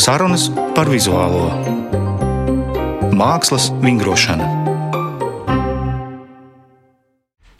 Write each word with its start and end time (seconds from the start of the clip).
Sarunas 0.00 0.46
par 0.72 0.88
vizuālo 0.88 1.50
mākslas 3.12 3.66
vingrošanu. 3.82 4.46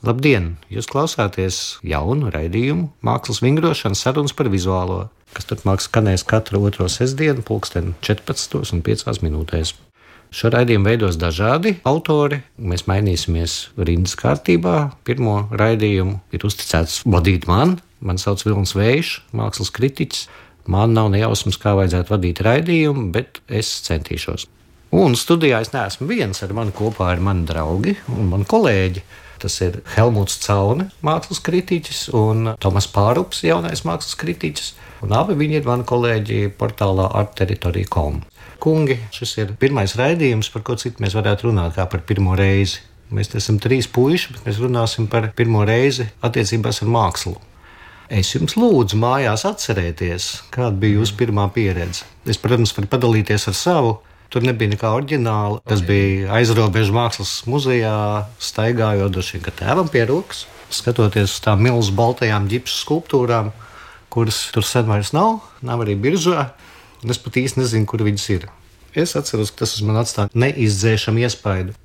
Labdien! 0.09 0.47
Jūs 0.73 0.89
klausāties 0.89 1.59
jaunu 1.85 2.33
raidījumu 2.33 2.89
Mākslas 3.05 3.43
vingrošanas 3.45 4.07
sarunas 4.07 4.33
par 4.33 4.49
vizuālo, 4.49 5.11
kas 5.37 5.51
turpmāk 5.53 5.85
skanēs 5.85 6.25
katru 6.25 6.65
otro 6.65 6.89
sestdienu, 6.89 7.45
pulksten 7.45 7.93
14,5 8.01 9.21
minūtēs. 9.27 9.77
Šo 10.33 10.49
raidījumu 10.57 10.89
veidos 10.95 11.21
dažādi 11.21 11.77
autori. 11.85 12.41
Mēs 12.57 12.89
mainīsimies 12.89 13.61
rindas 13.77 14.17
kārtībā. 14.17 14.95
Pirmo 15.05 15.43
raidījumu 15.53 16.23
ir 16.33 16.49
uzticēts 16.49 17.03
vadīt 17.05 17.51
man. 17.51 17.83
Mani 18.01 18.23
sauc 18.23 18.47
Vilnis 18.47 18.73
Vējš, 18.73 19.19
mākslas 19.37 19.75
kritiķis. 19.77 20.31
Man 20.69 20.93
nav 20.97 21.09
nejausmas, 21.15 21.59
kā 21.61 21.73
vajadzētu 21.79 22.13
vadīt 22.13 22.43
raidījumu, 22.45 23.09
bet 23.15 23.41
es 23.49 23.71
centīšos. 23.87 24.47
Un 24.91 25.15
studijā 25.15 25.61
es 25.63 25.71
neesmu 25.71 26.09
viens, 26.11 26.43
ar 26.43 26.53
mani 26.57 26.75
kopā 26.75 27.13
ir 27.15 27.21
mani 27.23 27.45
draugi 27.47 27.95
un 28.11 28.33
mani 28.33 28.47
kolēģi. 28.51 29.05
Tas 29.41 29.55
ir 29.65 29.79
Helmuts 29.95 30.37
Caune, 30.43 30.91
mākslas 31.07 31.41
kritiķis, 31.47 32.01
un 32.19 32.51
Tomas 32.61 32.91
Pārups, 32.93 33.45
jaunais 33.47 33.87
mākslas 33.89 34.19
kritiķis. 34.21 34.75
Un 35.07 35.15
abi 35.17 35.37
viņi 35.39 35.61
ir 35.61 35.69
mani 35.69 35.87
kolēģi 35.89 36.51
portālā 36.61 37.07
arteritorija.com. 37.23 38.21
Kungi, 38.61 38.99
šis 39.17 39.37
ir 39.41 39.55
pirmais 39.63 39.95
raidījums, 39.97 40.51
par 40.53 40.67
ko 40.67 40.77
citu 40.77 41.01
mēs 41.01 41.17
varētu 41.17 41.49
runāt 41.49 41.79
kā 41.79 41.87
par 41.89 42.03
pirmo 42.05 42.35
reizi. 42.37 42.83
Mēs 43.11 43.33
esam 43.39 43.57
trīs 43.63 43.89
puiši, 43.91 44.35
bet 44.35 44.51
mēs 44.51 44.61
runāsim 44.61 45.09
par 45.11 45.31
pirmo 45.39 45.65
reizi 45.67 46.11
attiecībās 46.27 46.83
ar 46.85 46.93
mākslu. 46.93 47.39
Es 48.11 48.33
jums 48.35 48.57
lūdzu, 48.59 48.97
mājās 48.99 49.45
atcerieties, 49.47 50.25
kāda 50.51 50.75
bija 50.83 50.99
jūsu 50.99 51.15
pirmā 51.21 51.45
pieredze. 51.55 52.09
Es, 52.27 52.41
protams, 52.43 52.73
varu 52.75 52.89
padalīties 52.91 53.47
ar 53.47 53.55
savu. 53.55 53.93
Tur 54.31 54.43
nebija 54.47 54.73
nekā 54.73 54.91
oriģināla. 54.95 55.61
Tas 55.67 55.83
bija 55.87 56.33
aizrobežu 56.35 56.95
mākslas 56.95 57.37
muzejā, 57.51 57.95
staigājot 58.43 59.15
droši 59.15 59.39
vien 59.39 59.55
tēvam 59.59 59.91
pie 59.91 60.03
rokas, 60.11 60.45
skatoties 60.75 61.37
uz 61.37 61.45
tām 61.45 61.63
milzu 61.67 61.95
baltajām 61.99 62.51
ģipsu 62.51 62.83
skulptūrām, 62.83 63.53
kuras 64.11 64.43
tur 64.55 64.67
sen 64.67 64.91
vairs 64.91 65.15
nav, 65.15 65.39
nav 65.67 65.83
arī 65.87 65.95
biržā. 65.99 66.49
Es 67.07 67.19
pat 67.23 67.39
īsti 67.39 67.63
nezinu, 67.63 67.87
kur 67.91 68.03
viņas 68.07 68.27
ir. 68.35 68.51
Es 68.91 69.15
atceros, 69.19 69.55
ka 69.55 69.63
tas 69.63 69.79
uz 69.79 69.87
mani 69.87 70.03
atstāja 70.03 70.35
neizdzēšamu 70.35 71.23
iespaidu. 71.23 71.79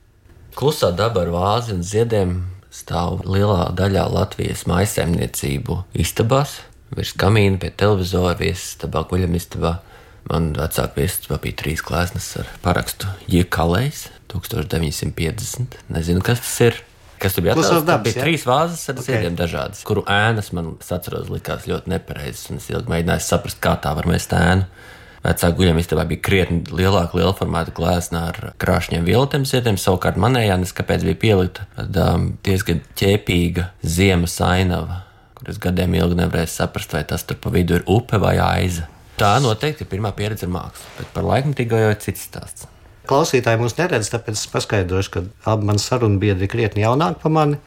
Klusā 0.57 0.89
daba 0.95 1.21
ar 1.21 1.33
vāzi 1.33 1.73
un 1.77 1.85
ziediem 1.85 2.39
stāv 2.75 3.23
lielā 3.27 3.69
daļā 3.77 4.05
Latvijas 4.11 4.65
maisaimniecību 4.69 5.79
istabās, 6.03 6.59
virs 6.95 7.13
kamīna, 7.19 7.59
pie 7.61 7.71
televizora, 7.77 8.35
viesistabā, 8.39 9.05
guļamistabā. 9.09 9.77
Man 10.31 10.51
vecāka 10.57 10.97
viesistabā 10.97 11.37
bija 11.43 11.59
trīs 11.61 11.83
klēsnes 11.85 12.31
ar 12.41 12.49
parakstu 12.65 13.09
Jekalējs 13.29 14.07
1950. 14.33 15.79
Nezinu, 15.93 16.23
kas 16.25 16.41
tas 16.41 16.55
ir. 16.65 16.79
Kas 17.21 17.37
tur 17.37 17.45
bija? 17.45 17.53
Klusās 17.55 17.85
dabas, 17.87 18.09
bija 18.09 18.19
ja? 18.19 18.25
trīs 18.25 18.43
vāzes 18.47 18.81
ar 18.91 18.97
Ok. 18.99 19.05
ziediem 19.07 19.37
dažādas, 19.39 19.83
kuru 19.87 20.03
ēnas 20.11 20.51
man, 20.51 20.73
es 20.81 20.91
atceros, 20.91 21.29
likās 21.31 21.67
ļoti 21.69 21.93
nepareizas. 21.93 22.49
un 22.51 22.59
Es 22.59 22.67
ilgi 22.73 22.91
mēģināju 22.91 23.23
saprast, 23.23 23.61
kā 23.63 23.77
tā 23.81 23.93
var 23.95 24.09
mest 24.09 24.33
ēnu. 24.35 24.65
Vecā 25.25 25.49
guļamistabā 25.57 26.03
bija 26.09 26.21
krietni 26.21 26.59
lielāka, 26.69 27.17
liela 27.17 27.33
formāta 27.33 27.73
glezna 27.73 28.27
ar 28.29 28.51
krāšņiem 28.61 29.07
viltiem 29.07 29.47
ziediem. 29.49 29.79
Savukārt 29.81 30.19
manējā, 30.21 30.59
nes 30.61 30.73
kāpēc 30.75 31.05
bija 31.07 31.17
pielikta 31.23 31.65
tāda 31.77 32.11
um, 32.19 32.27
diezgan 32.45 32.83
ķēpīga 32.99 33.71
ziemas 33.81 34.37
ainava, 34.45 35.01
kuras 35.39 35.57
gadiem 35.63 35.97
ilgi 35.97 36.19
nevarēja 36.21 36.51
saprast, 36.59 36.93
vai 36.93 37.01
tas 37.09 37.25
tur 37.25 37.39
pa 37.41 37.53
vidu 37.55 37.79
ir 37.79 37.89
upe 37.89 38.21
vai 38.21 38.35
aiza. 38.43 38.85
Tā 39.17 39.37
noteikti 39.41 39.85
ir 39.85 39.89
pirmā 39.95 40.11
pieredze 40.13 40.45
ar 40.45 40.53
mākslu, 40.53 40.93
bet 40.99 41.11
par 41.15 41.25
laikmatīgo 41.25 41.79
jau 41.79 41.91
ir 41.93 42.01
cits 42.03 42.27
stāsts. 42.29 42.69
Klausītāji 43.05 43.61
mūs 43.61 43.75
neredz, 43.77 44.09
tāpēc 44.09 44.37
es 44.39 44.49
paskaidrošu, 44.49 45.11
ka 45.13 45.21
abi 45.51 45.69
mani 45.69 45.81
sarunbiedri 45.81 46.47
ir 46.47 46.51
krietni 46.51 46.81
jaunāki 46.81 47.21
par 47.21 47.33
mani. 47.33 47.59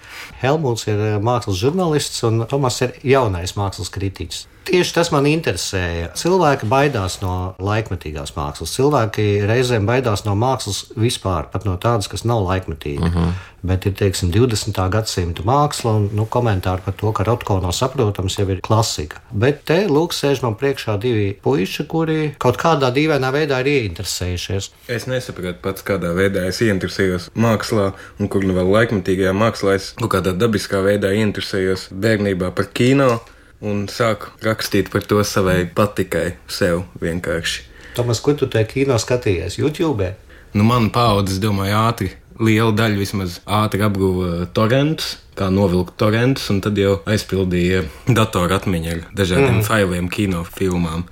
Helmuts 0.42 0.88
ir 0.90 0.98
eh, 0.98 1.18
mākslas 1.22 1.60
žurnālists 1.60 2.24
un 2.26 2.42
Tomas 2.50 2.80
ir 2.82 2.96
jaunais 3.06 3.54
mākslas 3.58 3.90
kritiķis. 3.94 4.46
Tieši 4.68 4.92
tas 4.98 5.08
man 5.14 5.24
interesēja. 5.24 6.10
Cilvēki 6.18 6.68
baidās 6.68 7.22
no 7.22 7.54
laikmetīgās 7.64 8.34
mākslas. 8.36 8.74
Cilvēki 8.76 9.24
reizēm 9.48 9.86
baidās 9.88 10.26
no 10.26 10.34
mākslas 10.36 10.82
vispār, 10.92 11.46
pat 11.52 11.64
no 11.64 11.78
tādas, 11.80 12.10
kas 12.12 12.26
nav 12.28 12.42
laikmetīga. 12.44 13.06
Uh 13.06 13.14
-huh. 13.14 13.30
Bet 13.62 13.86
ir 13.86 13.92
teiksim, 13.98 14.30
20. 14.30 14.76
gadsimta 14.92 15.42
māksla, 15.42 15.94
un 15.96 16.10
nu, 16.14 16.26
komentāri 16.30 16.84
par 16.84 16.94
to, 16.94 17.12
ka 17.12 17.24
Rotko 17.26 17.60
nav 17.60 17.72
saprotams, 17.72 18.38
jau 18.38 18.46
ir 18.50 18.60
klasika. 18.60 19.16
Bet 19.32 19.64
te 19.64 19.86
lūk, 19.86 20.12
sēž 20.12 20.42
man 20.42 20.54
priekšā 20.54 20.98
divi 21.00 21.32
puiši, 21.42 21.86
kuri 21.86 22.34
kaut 22.38 22.56
kādā 22.56 22.92
dīvainā 22.94 23.32
veidā 23.32 23.60
ir 23.60 23.66
ieinteresējušies. 23.66 24.70
Es 24.88 25.06
nesaprotu 25.06 25.58
pats, 25.62 25.82
kādā 25.82 26.12
veidā 26.14 26.44
es 26.46 26.60
ieinteresējos 26.60 27.30
mākslā, 27.34 27.92
un 28.20 28.28
kur 28.28 28.44
nu 28.44 28.54
vēl 28.54 28.70
laikmatīgajā 28.76 29.32
mākslā 29.32 29.74
es 29.74 29.94
kaut 29.98 30.12
kādā 30.14 30.36
dabiskā 30.38 30.84
veidā 30.84 31.10
ieinteresējos 31.10 31.88
bērnībā 31.90 32.54
par 32.54 32.70
kino 32.72 33.18
un 33.64 33.86
sāku 33.90 34.30
rakstīt 34.44 34.90
par 34.92 35.06
to 35.08 35.22
savai 35.26 35.64
patikai, 35.66 36.36
sev 36.50 36.84
vienkārši. 37.02 37.66
Tomas, 37.96 38.20
kur 38.22 38.36
tu 38.38 38.46
tajā 38.46 38.68
kino 38.70 38.98
skatījies? 39.00 39.58
YouTube? 39.58 40.12
Nu, 40.54 40.64
man 40.64 40.88
paudze, 40.94 41.34
es 41.34 41.42
domāju, 41.42 41.74
ātri, 41.76 42.12
liela 42.38 42.72
daļa 42.76 43.00
vismaz 43.00 43.38
ātri 43.44 43.82
apguva 43.84 44.46
torrentus, 44.54 45.16
kā 45.38 45.50
novilkt 45.54 45.96
torrentus, 46.00 46.48
un 46.52 46.62
tad 46.64 46.78
jau 46.78 46.98
aizpildīja 47.10 47.84
datora 48.18 48.60
atmiņu 48.60 48.94
ar 48.94 49.04
dažādiem 49.18 49.58
mm. 49.58 49.66
failiem, 49.66 50.10
kino 50.12 50.44
filmām. 50.46 51.06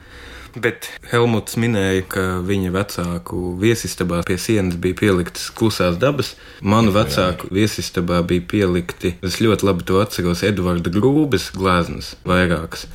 Bet 0.56 0.86
Helmuts 1.10 1.58
minēja, 1.60 2.04
ka 2.08 2.22
viņa 2.46 2.70
vecāku 2.72 3.52
viesistabā 3.60 4.22
pie 4.24 4.38
sienas 4.40 4.78
bija 4.80 4.96
pieliktas 4.96 5.50
klusās 5.52 5.98
dabas. 6.00 6.32
Manu 6.64 6.94
vecāku 6.94 7.50
viesistabā 7.52 8.22
bija 8.24 8.44
pielikti, 8.48 9.12
es 9.20 9.36
ļoti 9.44 9.68
labi 9.68 9.84
to 9.84 10.00
atceros, 10.00 10.40
Edvarda 10.48 10.92
Grūbes 10.94 11.50
gleznas 11.56 12.14
vairākas. 12.24 12.86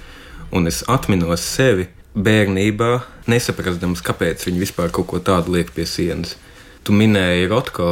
Un 0.49 0.65
es 0.71 0.81
atminos 0.89 1.45
sevi 1.45 1.85
bērnībā, 2.17 2.91
nesaprastams, 3.29 4.01
kāpēc 4.09 4.47
viņi 4.49 4.65
vispār 4.65 4.89
kaut 4.89 5.11
ko 5.13 5.21
tādu 5.21 5.53
liek 5.53 5.69
pie 5.75 5.85
sienas. 5.85 6.33
Tu 6.81 6.97
minēji 6.97 7.45
Rotko. 7.51 7.91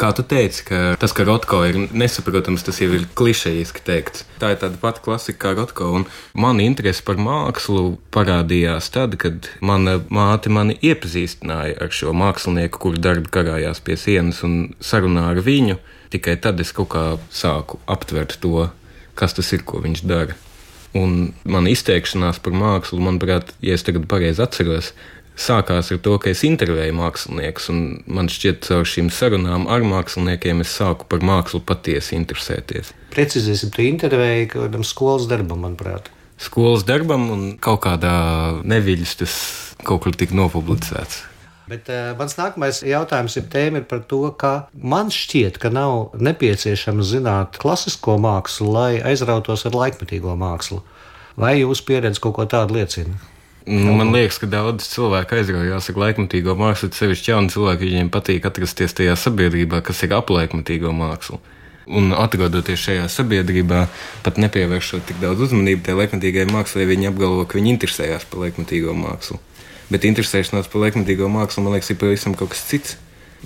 Kā 0.00 0.14
tu 0.16 0.22
teici, 0.24 0.62
ka 0.64 0.94
tas, 0.96 1.12
ka 1.12 1.26
Rotko 1.28 1.58
ir 1.68 1.76
nesaprotams, 1.92 2.62
tas 2.64 2.78
jau 2.80 2.88
ir 2.96 3.02
klišejiski 3.20 3.82
teikts. 3.84 4.22
Tā 4.40 4.54
ir 4.54 4.60
tāda 4.62 4.80
pati 4.80 5.02
klasika 5.04 5.42
kā 5.42 5.52
Rotko. 5.58 5.90
Un 5.98 6.06
man 6.32 6.62
interese 6.64 7.04
par 7.04 7.20
mākslu 7.20 7.98
parādījās 8.14 8.88
tad, 8.94 9.18
kad 9.20 9.50
mana 9.60 9.98
māte 10.08 10.48
mani 10.48 10.78
iepazīstināja 10.80 11.76
ar 11.84 11.92
šo 11.92 12.14
mākslinieku, 12.16 12.80
kurš 12.80 13.02
darbi 13.04 13.28
karājās 13.28 13.84
pie 13.84 13.98
sienas 14.00 14.40
un 14.46 14.70
sarunā 14.80 15.26
ar 15.34 15.42
viņu. 15.44 15.76
Tikai 16.16 16.38
tad 16.40 16.64
es 16.64 16.72
kaut 16.72 16.94
kā 16.96 17.04
sāku 17.28 17.82
aptvert 17.84 18.38
to, 18.40 18.70
kas 19.20 19.36
tas 19.36 19.52
ir, 19.52 19.68
ko 19.68 19.84
viņš 19.84 20.06
dara. 20.08 20.38
Un 20.96 21.34
mana 21.44 21.70
izteikšanās 21.70 22.40
par 22.40 22.56
mākslu, 22.56 23.04
manuprāt, 23.04 23.52
ja 23.60 23.76
es 23.76 23.84
tagad 23.84 24.08
pareizi 24.08 24.40
atceros, 24.42 24.94
sākās 25.38 25.90
ar 25.94 26.00
to, 26.04 26.16
ka 26.22 26.30
es 26.32 26.44
intervēju 26.46 26.96
māksliniekus. 26.98 27.68
un 27.72 27.80
Man 28.06 28.30
šķiet, 28.32 28.62
caur 28.66 28.88
šīm 28.88 29.10
sarunām 29.14 29.68
ar 29.70 29.84
māksliniekiem 29.86 30.64
es 30.64 30.74
sāku 30.76 31.08
par 31.08 31.24
mākslu 31.24 31.62
patiesi 31.64 32.16
interesēties. 32.18 32.94
Precizēsim, 33.14 33.72
tu 33.74 33.84
intervēji 33.86 34.52
kādam 34.54 34.86
skolas 34.86 35.26
darbam, 35.30 35.64
manuprāt. 35.66 36.10
Skolas 36.40 36.86
darbam 36.88 37.28
un 37.34 37.42
kaut 37.60 37.82
kādā 37.84 38.14
neviļas 38.64 39.18
tas 39.20 39.34
kaut 39.84 40.04
kur 40.04 40.16
tika 40.16 40.36
nopublicēts. 40.36 41.26
Bet 41.70 41.86
uh, 41.92 42.10
mans 42.18 42.34
nākamais 42.34 42.80
jautājums 42.82 43.36
ir, 43.38 43.46
ir 43.78 43.84
par 43.86 44.00
to, 44.10 44.24
ka 44.34 44.66
man 44.74 45.12
šķiet, 45.14 45.60
ka 45.62 45.70
nav 45.70 46.16
nepieciešams 46.18 47.12
zināt 47.12 47.60
klasisko 47.62 48.16
mākslu, 48.18 48.72
lai 48.74 48.90
aizrautos 49.06 49.66
ar 49.68 49.76
laikmetīgo 49.78 50.34
mākslu. 50.40 50.80
Vai 51.38 51.60
jūsu 51.60 51.86
pieredze 51.86 52.22
kaut 52.22 52.34
ko 52.40 52.48
tādu 52.50 52.80
liecina? 52.80 53.20
Nu, 53.66 53.92
man 53.92 54.08
liekas, 54.14 54.38
ka 54.40 54.48
daudz 54.48 54.86
cilvēku 54.88 55.36
aizraujās 55.36 55.90
ar 55.92 55.98
laikmatīgo 56.00 56.54
mākslu, 56.56 56.88
sevišķi 56.96 57.32
jauni 57.34 57.52
cilvēki. 57.52 57.90
Viņiem 57.90 58.08
patīk 58.12 58.46
atrasties 58.48 58.96
tajā 58.96 59.16
sabiedrībā, 59.20 59.82
kas 59.84 60.00
ir 60.06 60.14
ap 60.16 60.32
laikmatīgo 60.32 60.94
mākslu. 60.96 61.40
Un 61.90 62.14
atrodoties 62.16 62.80
šajā 62.80 63.04
sabiedrībā, 63.12 63.82
pat 64.24 64.40
nepievēršot 64.40 65.04
tik 65.10 65.20
daudz 65.20 65.48
uzmanību 65.48 65.84
tai 65.86 65.98
laikmatīgajai 65.98 66.48
mākslai, 66.54 66.86
viņi 66.88 67.10
apgalvo, 67.10 67.44
ka 67.44 67.58
viņi 67.58 67.74
interesējās 67.74 68.26
par 68.30 68.46
laikmatīgo 68.46 68.94
mākslu. 68.96 69.40
Bet 69.90 70.06
interesēšanās 70.08 70.70
par 70.70 70.86
laikmatīgo 70.86 71.28
mākslu, 71.32 71.66
man 71.66 71.76
liekas, 71.76 71.92
ir 71.92 72.00
pavisam 72.00 72.36
kaut 72.38 72.54
kas 72.54 72.64
cits. 72.70 72.96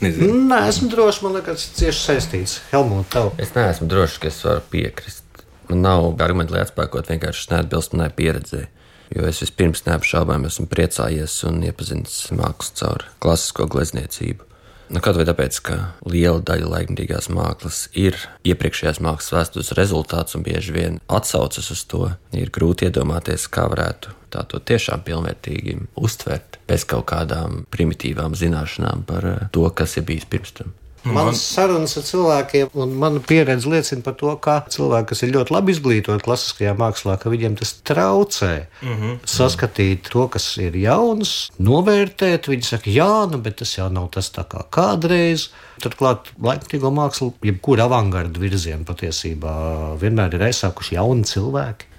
Nezinu. 0.03 0.45
Nē, 0.51 0.65
esmu 0.69 0.91
drošs, 0.93 1.23
man 1.25 1.37
liekas, 1.39 1.69
tas 1.69 1.69
ir 1.71 1.77
cieši 1.81 2.01
saistīts. 2.03 2.57
Helmut, 2.73 3.07
tev. 3.15 3.31
Es 3.41 3.55
neesmu 3.55 3.87
drošs, 3.91 4.19
ka 4.21 4.31
es 4.31 4.41
varu 4.45 4.65
piekrist. 4.73 5.23
Man 5.71 5.85
nav 5.87 6.09
argumenti, 6.13 6.53
lai 6.55 6.65
atspēkot 6.67 7.13
vienkārši 7.13 7.53
neatbilst 7.53 7.95
manai 7.95 8.11
pieredzēji. 8.15 8.67
Jo 9.15 9.29
es 9.29 9.39
vispirms 9.45 9.85
neapšaubām 9.87 10.49
esmu 10.49 10.67
priecājies 10.71 11.37
un 11.47 11.63
iepazinis 11.63 12.33
mākslu 12.35 12.81
caur 12.81 13.07
klasisko 13.23 13.69
glezniecību. 13.71 14.51
Nu, 14.93 15.01
kaut 15.01 15.17
vai 15.17 15.25
tāpēc, 15.25 15.59
ka 15.65 15.77
liela 16.07 16.43
daļa 16.45 16.69
laikmatīgās 16.69 17.31
mākslas 17.33 17.87
ir 17.97 18.19
iepriekšējās 18.45 19.01
mākslas 19.03 19.33
vēstures 19.33 19.73
rezultāts 19.79 20.37
un 20.37 20.45
bieži 20.45 20.75
vien 20.77 20.99
atsaucas 21.09 21.71
uz 21.73 21.87
to, 21.89 22.11
ir 22.37 22.53
grūti 22.53 22.91
iedomāties, 22.91 23.49
kā 23.49 23.65
varētu 23.73 24.13
tā 24.35 24.45
to 24.51 24.61
tiešām 24.61 25.07
pilnvērtīgi 25.07 25.79
uztvert 25.97 26.59
bez 26.69 26.85
kaut 26.91 27.09
kādām 27.13 27.63
primitīvām 27.73 28.37
zināšanām 28.37 29.07
par 29.09 29.29
eh, 29.31 29.45
to, 29.55 29.65
kas 29.71 29.97
ir 29.99 30.09
bijis 30.11 30.29
pirms 30.29 30.53
tam. 30.59 30.75
Manas 31.05 31.43
sarunas 31.45 31.97
ar 32.01 32.05
cilvēkiem, 32.07 32.71
un 32.81 32.95
mana 33.01 33.21
pieredze 33.21 33.69
liecina 33.69 34.05
par 34.05 34.17
to, 34.21 34.33
ka 34.41 34.57
cilvēki, 34.73 35.09
kas 35.11 35.23
ir 35.25 35.33
ļoti 35.35 35.55
labi 35.55 35.75
izglītoti 35.75 36.25
klasiskajā 36.25 36.73
mākslā, 36.81 37.19
ka 37.21 37.33
viņiem 37.33 37.59
tas 37.61 37.75
traucē 37.85 38.53
mm 38.81 38.95
-hmm. 38.95 39.19
saskatīt 39.29 40.09
to, 40.11 40.27
kas 40.29 40.47
ir 40.57 40.77
jauns, 40.81 41.51
novērtēt. 41.59 42.49
Viņi 42.49 42.69
saka, 42.71 42.91
jā, 42.91 43.31
nu, 43.31 43.39
bet 43.39 43.61
tas 43.61 43.77
jau 43.77 43.91
nav 43.93 44.09
tas 44.17 44.31
tā 44.33 44.45
kā 44.49 44.65
kādreiz. 44.71 45.51
Turklāt 45.83 46.31
laikmatīgo 46.41 46.91
mākslu, 46.95 47.33
jebkura 47.43 47.85
avangarda 47.85 48.41
virziena 48.41 48.85
patiesībā 48.85 49.99
vienmēr 50.01 50.35
ir 50.35 50.49
aizsākuši 50.49 50.95
jauni 50.95 51.25
cilvēki. 51.25 51.94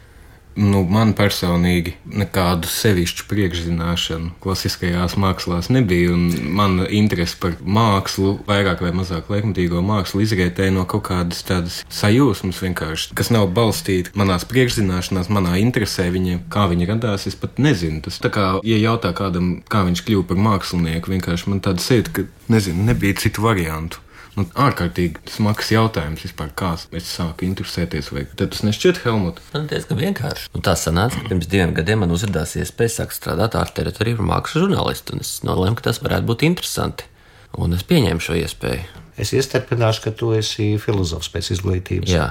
Nu, 0.56 0.86
man 0.88 1.12
personīgi 1.16 1.98
nekādu 2.08 2.70
sevišķu 2.72 3.26
priekšzināšanu 3.28 4.32
klasiskajās 4.44 5.18
mākslās 5.20 5.68
nebija. 5.74 6.16
Mana 6.56 6.86
interese 6.96 7.36
par 7.42 7.58
mākslu, 7.60 8.38
vairāk 8.48 8.84
vai 8.86 8.94
mazāk 8.96 9.28
laikmatīgo 9.34 9.84
mākslu, 9.84 10.24
izrietēja 10.24 10.72
no 10.78 10.86
kaut 10.88 11.08
kādas 11.10 11.44
tādas 11.48 11.82
sajūsmas, 11.92 12.64
kas 13.20 13.32
nav 13.36 13.50
balstīta 13.58 14.16
manās 14.16 14.48
priekšzināšanās, 14.48 15.32
manā 15.34 15.58
interesē. 15.60 16.08
Viņiem, 16.16 16.46
kā 16.52 16.70
viņi 16.72 16.88
radās, 16.94 17.28
es 17.28 17.36
pat 17.40 17.60
nezinu. 17.60 18.00
Tas 18.08 18.22
tā 18.24 18.32
kā, 18.32 18.48
ja 18.64 18.80
jautā 18.80 19.12
kādam, 19.18 19.58
kā 19.68 19.84
viņš 19.90 20.06
kļuva 20.08 20.30
par 20.32 20.40
mākslinieku, 20.48 21.12
vienkārši 21.18 21.52
man 21.52 21.64
tāda 21.68 21.84
sajūta, 21.84 22.16
ka 22.16 22.28
nezinu, 22.56 22.88
nebija 22.88 23.20
citu 23.20 23.44
variantu 23.44 24.05
nu, 24.36 24.46
ārkārtīgi 24.66 25.24
smags 25.32 25.72
jautājums 25.74 26.26
vispār, 26.26 26.52
kā 26.58 26.74
es 26.96 27.08
sāku 27.10 27.48
interesēties. 27.48 28.12
Vai 28.16 28.26
tas 28.40 28.64
nešķiet, 28.66 29.02
Helmut? 29.06 29.42
Man 29.54 29.70
diezgan 29.72 30.02
vienkārši. 30.02 30.52
Un 30.56 30.66
tā 30.66 30.76
sanāca, 30.80 31.22
ka 31.22 31.32
pirms 31.32 31.50
diviem 31.52 31.76
gadiem 31.78 32.04
man 32.04 32.14
uzrādījās 32.16 32.58
iespēja 32.62 33.00
sākt 33.00 33.18
strādāt 33.18 33.58
ar 33.60 33.74
teritoriju 33.76 34.22
par 34.22 34.32
mākslas 34.34 34.66
žurnālistu, 34.66 35.16
un 35.16 35.26
es 35.26 35.38
nolēmu, 35.48 35.80
ka 35.80 35.90
tas 35.90 36.02
varētu 36.04 36.30
būt 36.32 36.48
interesanti. 36.50 37.10
Un 37.56 37.76
es 37.78 37.86
pieņēmu 37.88 38.24
šo 38.24 38.36
iespēju. 38.42 39.04
Es 39.22 39.32
iestarpināšu, 39.32 40.04
ka 40.04 40.12
tu 40.12 40.34
esi 40.36 40.74
filozofs 40.82 41.32
pēc 41.32 41.54
izglītības. 41.56 42.12
Jā. 42.12 42.28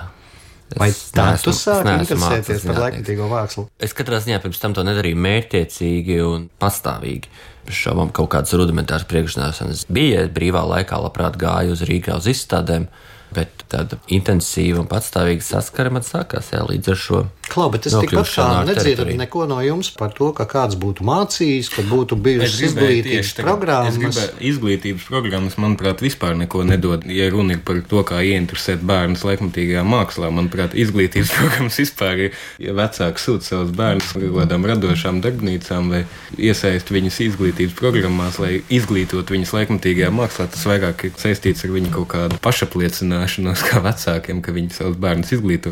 Vai 0.75 0.89
tā 0.91 1.27
tu 1.43 1.53
sāki 1.55 1.93
interesēties 2.01 2.65
par 2.67 2.81
laikmatīgo 2.87 3.29
mākslu? 3.31 3.67
Es 3.79 3.95
katrā 3.97 4.19
ziņā 4.25 4.41
pirms 4.43 4.63
tam 4.63 4.75
to 4.75 4.83
nedarīju 4.87 5.19
mērķiecīgi 5.27 6.21
un 6.25 6.49
pastāvīgi. 6.63 7.31
Šaubām 7.71 8.11
kaut 8.17 8.33
kādas 8.35 8.57
rudimentāras 8.59 9.07
priekšzināšanas 9.09 9.87
bija. 9.93 10.25
Brīvā 10.35 10.65
laikā 10.75 10.99
labprāt 11.05 11.39
gāju 11.41 11.77
uz 11.77 11.85
Rīgā 11.87 12.19
uz 12.21 12.29
izstādēm 12.33 12.89
bet 13.35 13.65
tāda 13.73 13.99
intensīva 14.15 14.83
un 14.83 14.89
patstāvīga 14.91 15.45
saskara 15.45 15.93
man 15.95 16.05
sākās 16.07 16.53
jā, 16.55 16.63
līdz 16.69 16.93
ar 16.93 17.01
šo. 17.01 17.23
Klau, 17.55 17.69
bet 17.71 17.87
es 17.89 17.95
tikpat 17.95 18.31
kā 18.35 18.47
nedzirdu 18.67 19.15
neko 19.19 19.47
no 19.51 19.61
jums 19.63 19.93
par 19.95 20.13
to, 20.17 20.33
ka 20.37 20.47
kāds 20.51 20.77
būtu 20.81 21.07
mācījis, 21.07 21.71
ka 21.75 21.85
būtu 21.87 22.19
bijušas 22.19 22.61
izglītības 22.71 23.33
programmas. 23.39 23.99
Gribēju, 24.01 24.35
izglītības 24.51 25.07
programmas, 25.09 25.59
manuprāt, 25.63 26.03
vispār 26.05 26.35
neko 26.41 26.65
nedod. 26.67 27.07
Ja 27.07 27.31
runa 27.33 27.57
ir 27.57 27.63
par 27.67 27.81
to, 27.89 28.03
kā 28.07 28.21
ieinteresēt 28.27 28.83
bērnus 28.85 29.25
laikmatīgajā 29.29 29.85
mākslā, 29.87 30.33
manuprāt, 30.35 30.75
izglītības 30.75 31.33
programmas 31.39 31.79
vispār 31.81 32.27
ir, 32.27 32.43
ja 32.63 32.75
vecāki 32.77 33.23
sūta 33.23 33.51
savus 33.53 33.73
bērnus 33.79 34.13
kaut 34.17 34.29
kādām 34.41 34.67
radošām 34.69 35.23
darbnīcām 35.25 35.95
vai 35.95 36.03
iesaist 36.37 36.91
viņus 36.91 37.23
izglītības 37.29 37.79
programmās, 37.79 38.41
lai 38.43 38.59
izglītotu 38.75 39.39
viņus 39.39 39.55
laikmatīgajā 39.61 40.11
mākslā, 40.15 40.51
tas 40.51 40.67
vairāk 40.69 41.07
ir 41.09 41.17
saistīts 41.23 41.65
ar 41.65 41.75
viņu 41.77 41.95
kaut 41.95 42.11
kādu 42.17 42.43
pašapliecinājumu 42.45 43.15
apzināšanos 43.15 43.65
kā 43.69 43.83
vecākiem, 43.85 44.43
ka 44.43 44.53
viņi 44.55 44.75
savus 44.75 44.99
bērnus 44.99 45.33
izglīto. 45.33 45.71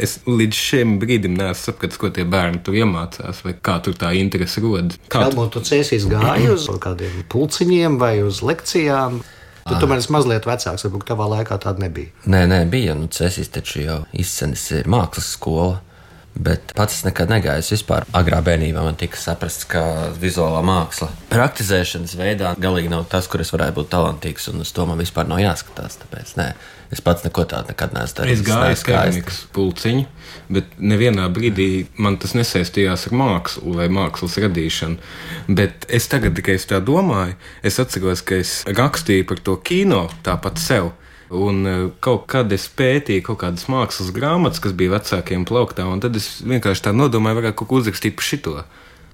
Es 0.00 0.16
līdz 0.26 0.58
šim 0.58 0.96
brīdim 1.02 1.36
neesmu 1.38 1.60
sapratis, 1.60 2.00
ko 2.00 2.10
tie 2.14 2.24
bērni 2.26 2.62
tur 2.66 2.74
iemācās, 2.80 3.44
vai 3.46 3.54
kā 3.54 3.78
tur 3.84 3.94
tā 3.98 4.10
interese 4.18 4.62
rodas. 4.64 4.98
Kādu 5.12 5.46
tu 5.54 5.62
cēsīs 5.62 6.08
gāji 6.10 6.50
uz 6.56 6.66
kādiem 6.82 7.22
pulciņiem 7.30 7.98
vai 8.02 8.16
uz 8.26 8.42
lekcijām? 8.42 9.22
Tu 9.64 9.78
tomēr 9.80 10.02
esi 10.02 10.12
mazliet 10.12 10.44
vecāks, 10.44 10.84
varbūt 10.84 11.06
tavā 11.08 11.24
laikā 11.38 11.56
tāda 11.62 11.86
nebija. 11.86 12.12
Nē, 12.28 12.42
nē, 12.50 12.60
bija. 12.68 12.92
Nu, 12.98 13.08
Cēsīs 13.08 13.48
taču 13.54 13.80
jau 13.80 14.02
izcenis 14.12 14.66
ir 14.76 14.90
mākslas 14.92 15.30
skola. 15.38 15.80
Bet 16.34 16.72
pats 16.74 16.96
es 16.98 17.04
nekad 17.06 17.30
negāju. 17.30 17.62
Es 17.62 17.70
vispār 17.70 18.04
agrā 18.18 18.40
bērnībā 18.44 18.82
man 18.82 18.96
tika 18.98 19.18
saprasts, 19.20 19.68
ka 19.70 20.10
vizuālā 20.18 20.64
māksla 20.66 21.08
praktizēšanas 21.30 22.16
veidā 22.18 22.50
galīgi 22.60 22.90
nav 22.90 23.06
tas, 23.12 23.28
kur 23.30 23.44
es 23.44 23.54
varētu 23.54 23.78
būt 23.78 23.92
talantīgs, 23.92 24.48
un 24.50 24.64
uz 24.66 24.72
to 24.74 24.86
man 24.88 24.98
vispār 24.98 25.30
nav 25.30 25.38
jāskatās. 25.44 26.00
Tāpēc 26.02 26.34
nē, 26.40 26.48
es 26.94 27.02
pats 27.04 27.24
neko 27.26 27.44
tādu 27.50 27.72
nekad 27.72 27.94
neesmu 27.96 28.18
darījis. 28.20 28.40
Es 28.40 28.46
gāju 28.46 28.76
uz 28.76 28.84
keramikas 28.86 29.38
pulciņu, 29.54 30.04
bet 30.54 30.74
nevienā 30.78 31.26
brīdī 31.34 31.68
man 31.98 32.18
tas 32.22 32.36
nesaistījās 32.38 33.08
ar 33.10 33.16
mākslu 33.20 33.76
vai 33.78 33.88
mākslas 33.92 34.38
radīšanu. 34.44 35.14
Bet 35.60 35.88
es 35.88 36.06
tagad 36.12 36.36
tikai 36.38 36.56
tā 36.62 36.80
domāju, 36.84 37.38
es 37.66 37.80
atceros, 37.82 38.22
ka 38.26 38.38
es 38.42 38.60
rakstīju 38.68 39.26
par 39.30 39.42
to 39.44 39.58
kino 39.66 40.06
tāpat 40.26 40.62
sev. 40.62 40.92
Un 41.34 41.66
e, 41.66 41.74
kaut 42.04 42.28
kad 42.30 42.52
es 42.52 42.68
pētīju 42.68 43.24
kaut 43.26 43.40
kādas 43.40 43.64
mākslas 43.72 44.12
grāmatas, 44.14 44.60
kas 44.62 44.74
bija 44.76 44.92
vecākiem 44.92 45.46
plauktā, 45.48 45.86
un 45.90 46.02
tad 46.04 46.14
es 46.20 46.28
vienkārši 46.44 46.84
tā 46.86 46.92
nodomāju, 46.94 47.40
varētu 47.40 47.58
kaut 47.58 47.70
ko 47.70 47.80
uzrakstīt 47.80 48.14
par 48.18 48.28
šito. 48.28 48.54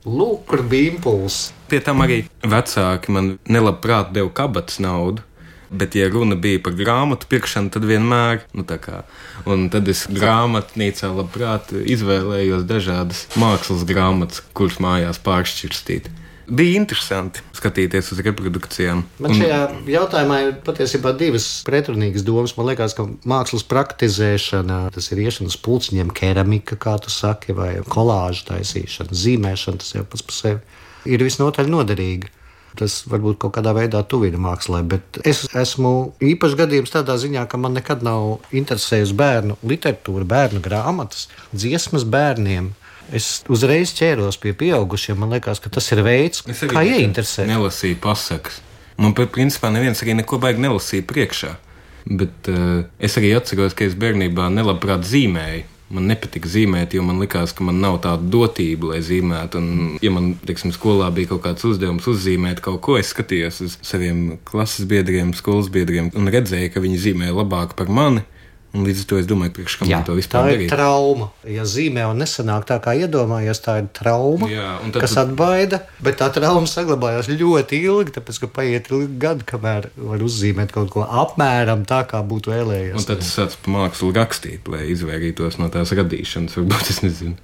Lūk, 0.05 0.45
kur 0.51 0.65
bija 0.67 0.91
impulss. 0.95 1.51
Pie 1.71 1.81
tam 1.85 2.03
arī 2.05 2.23
vecāki 2.43 3.13
man 3.15 3.35
nelabprāt 3.49 4.15
deva 4.17 4.33
kabatas 4.33 4.81
naudu. 4.83 5.25
Bet, 5.71 5.95
ja 5.95 6.09
runa 6.11 6.35
bija 6.35 6.59
par 6.65 6.75
grāmatu 6.75 7.29
pirkšanu, 7.31 7.71
tad 7.71 7.85
vienmēr, 7.87 8.43
nu, 8.59 8.65
tā 8.67 8.81
kā, 8.83 9.05
un 9.47 9.69
tad 9.71 9.87
es 9.93 10.07
grāmatnīcā 10.11 11.13
labprāt 11.15 11.71
izvēlējos 11.79 12.65
dažādas 12.67 13.29
mākslas 13.39 13.85
grāmatas, 13.87 14.43
kuras 14.57 14.81
mājās 14.83 15.23
pāršķirstīt 15.23 16.11
bija 16.51 16.81
interesanti 16.81 17.43
skatīties 17.55 18.11
uz 18.11 18.21
reprodukcijām. 18.27 19.05
Man 19.23 19.35
šajā 19.39 19.61
jautājumā 19.87 20.39
ir 20.43 20.53
patiesībā 20.67 21.13
divas 21.19 21.47
pretrunīgas 21.67 22.25
domas. 22.27 22.57
Man 22.59 22.67
liekas, 22.71 22.97
ka 22.99 23.07
mākslas 23.31 23.63
praktizēšana, 23.71 24.81
tas 24.95 25.11
ir 25.15 25.23
iešana 25.23 25.53
uz 25.53 25.59
pulciņiem, 25.63 26.11
keramika, 26.17 26.79
kā 26.81 26.97
tu 27.05 27.13
saki, 27.15 27.55
vai 27.57 27.71
kolāža 27.87 28.49
taisīšana, 28.51 29.15
zīmēšana, 29.23 29.83
tas 29.85 29.95
jau 29.95 30.07
pats 30.11 30.27
par 30.27 30.39
sevi 30.41 30.81
ir 31.09 31.25
visnotaļ 31.25 31.71
noderīgi. 31.71 32.31
Tas 32.79 33.01
varbūt 33.11 33.41
kaut 33.43 33.57
kādā 33.57 33.73
veidā 33.75 34.03
tuvina 34.07 34.39
mākslā, 34.39 34.85
bet 34.87 35.19
es 35.27 35.43
esmu 35.59 36.13
īpašs 36.23 36.55
gadījums 36.61 36.93
tādā 36.95 37.17
ziņā, 37.19 37.43
ka 37.51 37.59
man 37.59 37.75
nekad 37.75 38.05
nav 38.07 38.45
interesējusi 38.55 39.17
bērnu 39.19 39.57
literatūra, 39.67 40.29
bērnu 40.31 40.63
grāmatas, 40.63 41.27
dziesmas 41.51 42.07
bērniem 42.07 42.71
es 43.17 43.41
uzreiz 43.51 43.93
ķēros 43.99 44.39
pie 44.41 44.53
pieaugušiem. 44.57 45.19
Man 45.21 45.35
liekas, 45.35 45.61
ka 45.63 45.73
tas 45.73 45.89
ir 45.95 46.03
veids, 46.07 46.45
kā 46.47 46.85
ieinteresēt. 46.87 47.49
Nelasīju 47.51 47.99
pasakas. 48.03 48.61
Man, 49.01 49.15
principā, 49.17 49.71
neviens 49.73 50.03
arī 50.05 50.15
neko 50.19 50.39
baigi 50.43 50.63
nelasīja 50.63 51.07
priekšā. 51.09 51.55
Bet 52.21 52.49
uh, 52.53 52.83
es 53.01 53.17
arī 53.21 53.33
atceros, 53.37 53.75
ka 53.77 53.87
es 53.89 53.97
bērnībā 53.99 54.49
nelabprāt 54.53 55.05
zīmēju. 55.09 55.67
Man 55.91 56.07
nepatika 56.07 56.47
zīmēt, 56.47 56.95
jo 56.95 57.03
man 57.03 57.19
likās, 57.19 57.51
ka 57.57 57.65
man 57.67 57.81
nav 57.83 57.97
tāda 58.05 58.29
dotība, 58.31 58.93
lai 58.93 59.01
zīmētu. 59.03 59.59
Un, 59.59 59.97
ja 60.05 60.13
man, 60.15 60.33
teiksim, 60.47 60.71
skolā 60.75 61.09
bija 61.15 61.33
kaut 61.33 61.43
kāds 61.49 61.67
uzdevums 61.67 62.07
uzzīmēt 62.11 62.63
kaut 62.63 62.79
ko, 62.87 62.95
es 63.01 63.11
skatījos 63.11 63.59
uz 63.67 63.79
saviem 63.83 64.37
klases 64.47 64.87
biedriem, 64.91 65.35
skolas 65.35 65.71
biedriem 65.73 66.13
un 66.15 66.31
redzēju, 66.31 66.71
ka 66.75 66.85
viņi 66.85 67.01
zīmē 67.09 67.33
labāk 67.35 67.75
par 67.79 67.91
mani. 67.91 68.23
Un 68.71 68.85
līdz 68.87 69.01
ar 69.03 69.07
to 69.11 69.17
es 69.19 69.27
domāju, 69.27 69.51
priekš, 69.57 69.75
kam 69.81 69.89
Jā, 69.91 69.99
to 70.07 70.15
vispār 70.15 70.45
tā 70.47 70.51
ir 70.53 70.61
darīt. 70.61 70.69
trauma. 70.71 71.27
Ja 71.51 71.65
zīmē 71.67 72.05
un 72.07 72.21
nesanāk 72.23 72.69
tā, 72.69 72.77
kā 72.83 72.93
iedomājies, 72.95 73.59
tā 73.65 73.81
ir 73.81 73.89
trauma, 73.97 74.47
Jā, 74.47 74.77
tad, 74.85 74.99
kas 75.03 75.17
atbaida. 75.19 75.81
Bet 75.99 76.21
tā 76.21 76.29
trauma 76.37 76.71
saglabājās 76.71 77.27
ļoti 77.33 77.81
ilgi, 77.89 78.15
tāpēc, 78.15 78.39
ka 78.45 78.51
paiet 78.61 78.93
ilgi 78.93 79.19
gadi, 79.25 79.47
kamēr 79.49 79.89
var 79.97 80.23
uzzīmēt 80.23 80.71
kaut 80.77 80.93
ko 80.95 81.03
apmēram 81.03 81.83
tā, 81.83 82.05
kā 82.13 82.23
būtu 82.23 82.55
vēlējies. 82.55 82.95
Un 83.01 83.09
tad 83.11 83.27
es 83.27 83.33
sācu 83.35 83.59
pa 83.65 83.75
mākslu 83.75 84.13
rakstīt, 84.15 84.71
lai 84.71 84.85
izvairītos 84.95 85.59
no 85.59 85.67
tās 85.75 85.91
radīšanas. 85.99 86.55
Varbūt 86.61 86.95
es 86.95 87.03
nezinu. 87.03 87.35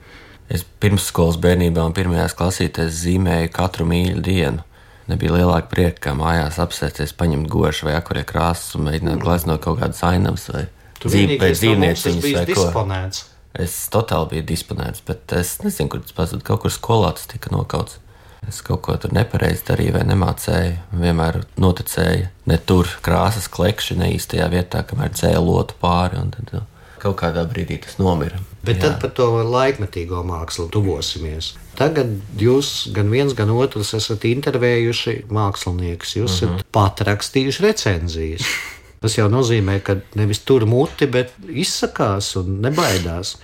Es 0.46 0.62
pirmsskolas 0.62 1.40
bērnībā 1.42 1.82
un 1.82 1.96
pirmajās 1.96 2.38
klasītēs 2.38 3.02
zīmēju 3.02 3.50
katru 3.50 3.88
mīļu 3.90 4.22
dienu. 4.22 4.62
Nebija 5.10 5.34
lielāka 5.40 5.70
prieka, 5.70 6.00
kā 6.06 6.14
mājās 6.18 6.62
apsēsties, 6.62 7.14
paņemt 7.18 7.50
gošu 7.50 7.90
vai 7.90 7.98
akurie 7.98 8.22
krāsas 8.26 8.78
un 8.78 8.86
mēģināt 8.86 9.22
gleznot 9.22 9.62
kaut 9.66 9.78
kādas 9.82 10.02
ainavas 10.06 10.46
vai 10.54 10.68
dzīvnieciņas 11.04 12.24
vai 12.24 12.44
ko. 12.46 12.64
Disponēts. 12.64 13.24
Es 13.56 13.76
totāli 13.92 14.34
biju 14.34 14.46
disponēts, 14.50 15.04
bet 15.06 15.32
es 15.36 15.56
nezinu, 15.62 15.88
kur 15.92 16.02
tas 16.04 16.16
pazuda. 16.16 16.44
Kaut 16.44 16.64
kur 16.64 16.74
skolā 16.74 17.14
tas 17.16 17.28
tika 17.30 17.52
nokauts. 17.54 18.00
Es 18.46 18.60
kaut 18.62 18.82
ko 18.86 18.94
tur 19.00 19.14
nepareizi 19.16 19.64
darīju, 19.66 19.96
vai 19.96 20.04
nemācēju. 20.06 20.74
Vienmēr 21.00 21.40
noticēju, 21.58 22.28
ne 22.46 22.58
tur 22.68 22.90
krāsas 23.02 23.48
klekši, 23.50 23.96
ne 23.98 24.12
īstajā 24.14 24.46
vietā, 24.52 24.84
kamēr 24.86 25.14
dzēja 25.16 25.40
lotu 25.42 25.74
pāri. 25.80 26.20
Tad, 26.36 26.52
nu, 26.52 26.62
kaut 27.02 27.16
kādā 27.22 27.42
brīdī 27.48 27.80
tas 27.82 27.98
nomira. 27.98 28.38
Bet 28.66 28.80
Jā. 28.80 28.90
tad 28.90 29.00
par 29.02 29.12
to 29.16 29.26
laikmetīgo 29.46 30.22
mākslu 30.26 30.68
tuvosimies. 30.74 31.54
Tagad 31.78 32.12
jūs 32.40 32.88
gan 32.94 33.10
viens, 33.12 33.34
gan 33.36 33.52
otrs 33.54 33.94
esat 33.98 34.26
intervējuši 34.28 35.18
māksliniekus. 35.32 36.16
Jūs 36.20 36.38
esat 36.38 36.50
uh 36.50 36.56
-huh. 36.60 36.70
pat 36.72 37.02
rakstījuši 37.08 37.66
recenzijas. 37.66 38.46
Tas 39.04 39.16
jau 39.18 39.26
nozīmē, 39.30 39.78
ka 39.84 39.98
nevis 40.18 40.40
tur 40.48 40.64
muti, 40.68 41.08
bet 41.10 41.34
izsakās 41.46 42.32
un 42.40 42.60
nebaidās. 42.64 43.36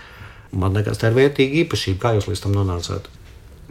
Man 0.52 0.76
liekas, 0.76 1.00
tā 1.00 1.10
ir 1.10 1.18
vērtīga 1.18 1.62
īpašība. 1.62 2.00
Kā 2.02 2.14
jūs 2.16 2.28
līdz 2.30 2.44
tam 2.44 2.56
nonācāt? 2.56 3.08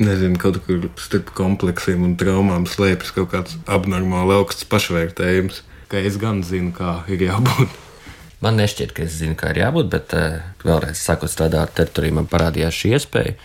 Nezinu, 0.02 0.40
kaut 0.42 0.58
kur 0.66 0.88
starp 1.02 1.30
kompleksiem 1.38 2.06
un 2.06 2.16
traumām 2.18 2.66
slēpjas 2.70 3.14
kaut 3.18 3.32
kāds 3.34 3.58
abnormāli 3.70 4.38
augsts 4.40 4.66
pašvērtējums. 4.72 5.62
Ka 5.92 6.00
es 6.00 6.18
gan 6.22 6.42
zinu, 6.48 6.72
kā 6.74 7.02
ir 7.12 7.26
jābūt. 7.28 7.74
Man 8.42 8.58
nešķiet, 8.58 8.94
ka 8.98 9.04
es 9.06 9.20
zinu, 9.20 9.36
kā 9.38 9.52
ir 9.54 9.60
jābūt, 9.62 9.90
bet 9.92 10.14
uh, 10.18 10.40
vēlreiz, 10.66 10.98
sākot 10.98 11.30
strādāt 11.30 11.68
ar 11.68 11.74
teritoriju, 11.78 12.16
man 12.18 12.30
parādījās 12.32 12.78
šī 12.80 12.96
iespēja. 12.98 13.36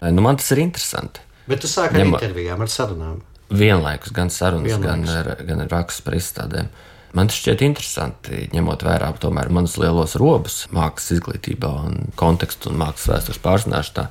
Uh, 0.00 0.08
nu, 0.10 0.24
man 0.26 0.40
tas 0.40 0.50
ir 0.56 0.64
interesanti. 0.64 1.22
Bet 1.46 1.62
tu 1.62 1.70
sāki 1.70 1.94
ar 1.94 2.02
Ņem... 2.02 2.16
intervijām, 2.16 2.64
ar 2.64 2.72
sarunām. 2.72 3.20
Vienlaikus 3.50 4.14
gan 4.14 4.30
sarunas, 4.34 4.72
Vienlaikus. 4.72 5.06
gan 5.12 5.20
ar, 5.20 5.44
gan 5.46 5.62
ar 5.66 5.70
rakstus 5.70 6.02
par 6.06 6.16
izstādēm. 6.18 6.72
Man 7.16 7.30
tas 7.30 7.40
šķiet 7.40 7.64
interesanti, 7.66 8.44
ņemot 8.54 8.84
vērā 8.86 9.08
tomēr 9.18 9.50
manus 9.50 9.74
lielos 9.82 10.14
robus 10.20 10.60
mākslas 10.74 11.16
izglītībā 11.16 11.70
un 11.88 12.12
kontekstu 12.18 12.70
un 12.70 12.78
mākslas 12.78 13.10
vēstures 13.16 13.40
pārzināšanā, 13.42 14.04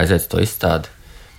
aiziet 0.00 0.28
to 0.32 0.40
izstādi, 0.40 0.88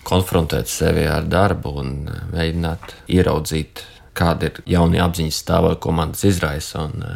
konfrontēt 0.08 0.70
sevi 0.72 1.08
ar 1.10 1.26
darbu 1.28 1.74
un 1.82 1.96
mēģināt 2.36 2.94
ieraudzīt, 3.18 3.82
kāda 4.18 4.52
ir 4.52 4.62
jaunie 4.78 5.02
apziņas 5.04 5.42
stāvokļi, 5.44 5.82
ko 5.84 5.96
man 5.98 6.14
tas 6.14 6.28
izraisa 6.30 6.86
un 6.86 7.08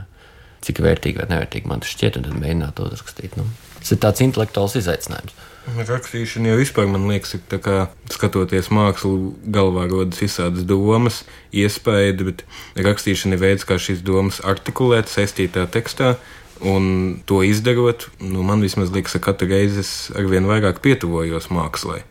cik 0.65 0.81
vērtīgi 0.86 1.22
vai 1.22 1.29
nevērtīgi 1.31 1.70
man 1.70 1.86
tas 1.86 1.93
šķiet, 1.93 2.17
un 2.17 2.27
tad 2.27 2.41
mēģināt 2.41 2.75
to 2.77 2.89
uzrakstīt. 2.89 3.38
Nu, 3.38 3.48
tas 3.79 3.93
ir 3.96 4.01
tāds 4.01 4.25
intelektuāls 4.25 4.77
izaicinājums. 4.81 5.38
Rakstīšana 5.62 6.50
jau 6.50 6.58
vispār, 6.58 6.88
man 6.89 7.06
liekas, 7.06 7.36
ir 7.38 7.41
tā 7.51 7.60
kā 7.62 7.75
skatoties 8.10 8.72
mākslu, 8.74 9.36
galvā 9.46 9.86
rodas 9.91 10.22
visādas 10.24 10.65
domas, 10.65 11.22
iespējas, 11.53 12.24
bet 12.25 12.41
rakstīšana 12.82 13.38
ir 13.38 13.44
veids, 13.44 13.65
kā 13.70 13.77
šīs 13.77 14.01
domas 14.06 14.41
artikulēt 14.41 15.12
saistītā 15.12 15.68
tekstā. 15.70 16.15
Un 16.65 17.22
to 17.30 17.41
izdarot, 17.46 18.08
nu, 18.22 18.41
man 18.46 18.62
vismaz 18.65 18.89
liekas, 18.94 19.18
ka 19.18 19.32
katru 19.32 19.50
reizi 19.53 19.82
es 19.82 19.94
arvien 20.18 20.50
vairāk 20.50 20.82
pietuvojos 20.82 21.50
mākslai. 21.53 22.01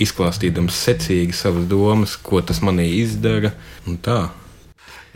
Izklāstījams 0.00 0.76
secīgi 0.76 1.36
savas 1.36 1.66
domas, 1.68 2.16
ko 2.20 2.40
tas 2.44 2.60
manī 2.64 2.86
izdara. 3.00 3.52
Tā 4.04 4.30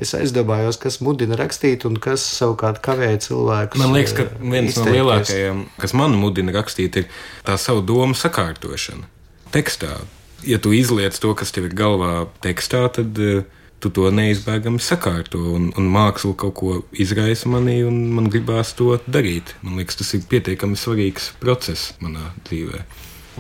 es 0.00 0.14
aizdomājos, 0.16 0.78
kas 0.82 1.00
mudina 1.04 1.38
rakstīt 1.38 1.86
un 1.88 1.98
kas 2.02 2.24
savukārt 2.38 2.82
kavē 2.84 3.12
cilvēkus. 3.22 3.80
Man 3.80 3.94
liekas, 3.96 4.16
ka 4.18 4.28
viens 4.40 4.72
izteikties. 4.72 4.84
no 4.84 4.96
lielākajiem, 4.98 5.64
kas 5.80 5.96
man 5.96 6.16
mudina 6.18 6.54
rakstīt, 6.56 7.02
ir 7.02 7.10
tā 7.46 7.58
savu 7.60 7.84
domu 7.86 8.18
sakārtošana 8.18 9.06
tekstā. 9.54 9.98
Ja 10.44 10.58
tu 10.60 10.74
izliec 10.76 11.16
to, 11.20 11.32
kas 11.38 11.54
tev 11.54 11.70
ir 11.70 11.76
galvā 11.78 12.26
tekstā, 12.44 12.82
tad 12.92 13.20
uh, 13.22 13.44
tu 13.84 13.92
to 13.92 14.08
neizbēgami 14.12 14.80
sakārto. 14.82 15.40
Un, 15.56 15.70
un 15.76 15.88
māksla 15.92 16.34
kaut 16.40 16.56
ko 16.58 16.74
izraisa 17.04 17.50
manī, 17.52 17.82
un 17.86 18.00
man 18.16 18.30
gribās 18.32 18.72
to 18.78 18.96
darīt. 19.04 19.54
Man 19.64 19.78
liekas, 19.80 20.00
tas 20.00 20.14
ir 20.16 20.24
pietiekami 20.30 20.78
svarīgs 20.80 21.32
process 21.42 21.92
manā 22.04 22.32
dzīvē. 22.48 22.84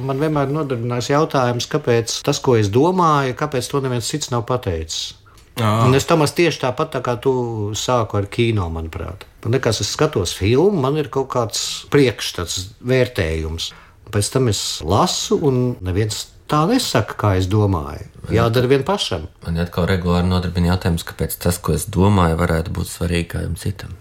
Man 0.04 0.18
vienmēr 0.18 0.50
nodarbinās 0.50 1.08
jautājums, 1.12 1.68
kāpēc 1.70 2.18
tas, 2.26 2.40
ko 2.42 2.56
es 2.58 2.70
domāju, 2.72 3.36
kāpēc 3.38 3.68
to 3.70 3.80
neviens 3.84 4.08
cits 4.10 4.32
nav 4.34 4.42
pateicis. 4.48 5.14
Un 5.62 5.94
es 5.94 6.06
tam 6.08 6.24
tieši 6.26 6.64
tāpat 6.64 6.96
tā 6.96 7.00
kā 7.04 7.14
tu 7.22 7.32
sāku 7.78 8.18
ar 8.18 8.26
kino, 8.26 8.66
manuprāt. 8.74 9.22
Man 9.44 9.54
liekas, 9.54 9.78
es 9.84 9.92
skatos 9.94 10.32
filmu, 10.34 10.80
man 10.82 10.98
ir 10.98 11.10
kaut 11.14 11.28
kāds 11.30 11.84
priekšstats, 11.94 12.74
vērtējums. 12.82 13.70
Pēc 14.10 14.30
tam 14.34 14.50
es 14.50 14.82
lasu, 14.82 15.38
un 15.46 15.76
neviens 15.84 16.24
tā 16.50 16.64
nesaka, 16.70 17.14
kā 17.20 17.34
es 17.38 17.46
domāju. 17.50 18.08
Jādara 18.34 18.70
vien 18.70 18.82
pašam. 18.86 19.28
Man 19.44 19.60
atkal 19.62 19.86
regulāri 19.90 20.26
nodarbina 20.28 20.72
jautājums, 20.72 21.06
kāpēc 21.06 21.38
tas, 21.44 21.60
ko 21.62 21.76
es 21.76 21.86
domāju, 21.86 22.40
varētu 22.40 22.74
būt 22.74 22.90
svarīgākam 22.90 23.54
citam. 23.60 23.94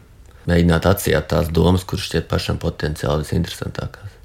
Mēģināt 0.50 0.90
atsijāt 0.90 1.30
tās 1.32 1.54
domas, 1.54 1.86
kuras 1.88 2.10
šķiet 2.10 2.28
pašam 2.32 2.58
potenciāli 2.60 3.24
visinteresantākās. 3.24 4.18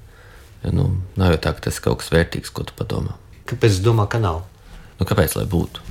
Ja, 0.65 0.73
nu, 0.75 0.89
nav 1.19 1.35
jau 1.35 1.43
tā, 1.45 1.53
ka 1.55 1.69
tas 1.69 1.77
ir 1.79 1.85
kaut 1.85 2.01
kas 2.01 2.11
vērtīgs, 2.11 2.51
ko 2.51 2.65
tu 2.67 2.75
padomā. 2.75 3.15
Kāpēc 3.47 3.77
es 3.77 3.85
domāju, 3.85 4.11
ka 4.15 4.23
nav? 4.23 4.43
Nu, 4.99 5.07
kāpēc 5.07 5.37
lai 5.39 5.47
būtu? 5.47 5.88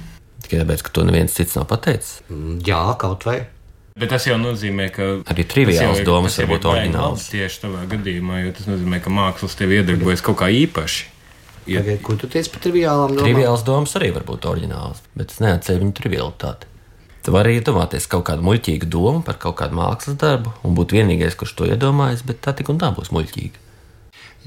Tikai 0.48 0.64
tāpēc, 0.64 0.82
ka 0.86 0.92
to 0.96 1.04
neviens 1.04 1.34
cits 1.36 1.58
nav 1.58 1.66
pateicis. 1.68 2.22
Mm, 2.32 2.58
jā, 2.64 2.80
kaut 2.96 3.28
vai. 3.28 3.42
Bet 3.98 4.12
tas 4.14 4.24
jau 4.24 4.38
nozīmē, 4.40 4.86
ka 4.94 5.06
arī 5.28 5.44
triviāls 5.44 6.00
domas 6.06 6.38
var 6.40 6.48
būt 6.48 6.66
oriģināls. 6.70 7.26
Tieši 7.34 7.60
tādā 7.66 7.82
gadījumā, 7.90 8.40
jo 8.46 8.54
tas 8.56 8.68
nozīmē, 8.70 9.02
ka 9.04 9.12
mākslas 9.12 9.58
tev 9.58 9.74
iedarbojas 9.74 10.24
kaut 10.24 10.38
kā 10.40 10.48
īpaši. 10.54 11.04
Ja... 11.68 11.82
Tagad, 11.82 12.00
ko 12.06 12.16
tu 12.16 12.30
teici 12.32 12.52
par 12.54 12.62
triviālām 12.64 13.12
domām? 13.12 13.26
Triviāls 13.26 13.66
domas 13.66 13.92
arī 13.98 14.08
var 14.14 14.24
būt 14.24 14.46
oriģināls, 14.48 15.02
bet 15.18 15.32
tas 15.34 15.42
neatceļ 15.44 15.82
viņu 15.82 15.96
trivialitāti. 15.98 16.70
Tu 17.26 17.34
vari 17.34 17.58
iedomāties 17.58 18.08
kaut 18.08 18.24
kādu 18.30 18.46
muļķīgu 18.46 18.88
domu 18.88 19.20
par 19.26 19.36
kaut 19.42 19.58
kādu 19.58 19.76
mākslas 19.76 20.16
darbu 20.16 20.54
un 20.64 20.78
būt 20.78 20.94
vienīgais, 20.96 21.36
kurš 21.36 21.58
to 21.58 21.68
iedomājas, 21.68 22.22
bet 22.24 22.40
tā 22.46 22.54
tik 22.56 22.70
un 22.72 22.80
tā 22.80 22.88
būs 22.96 23.12
muļķīga. 23.12 23.66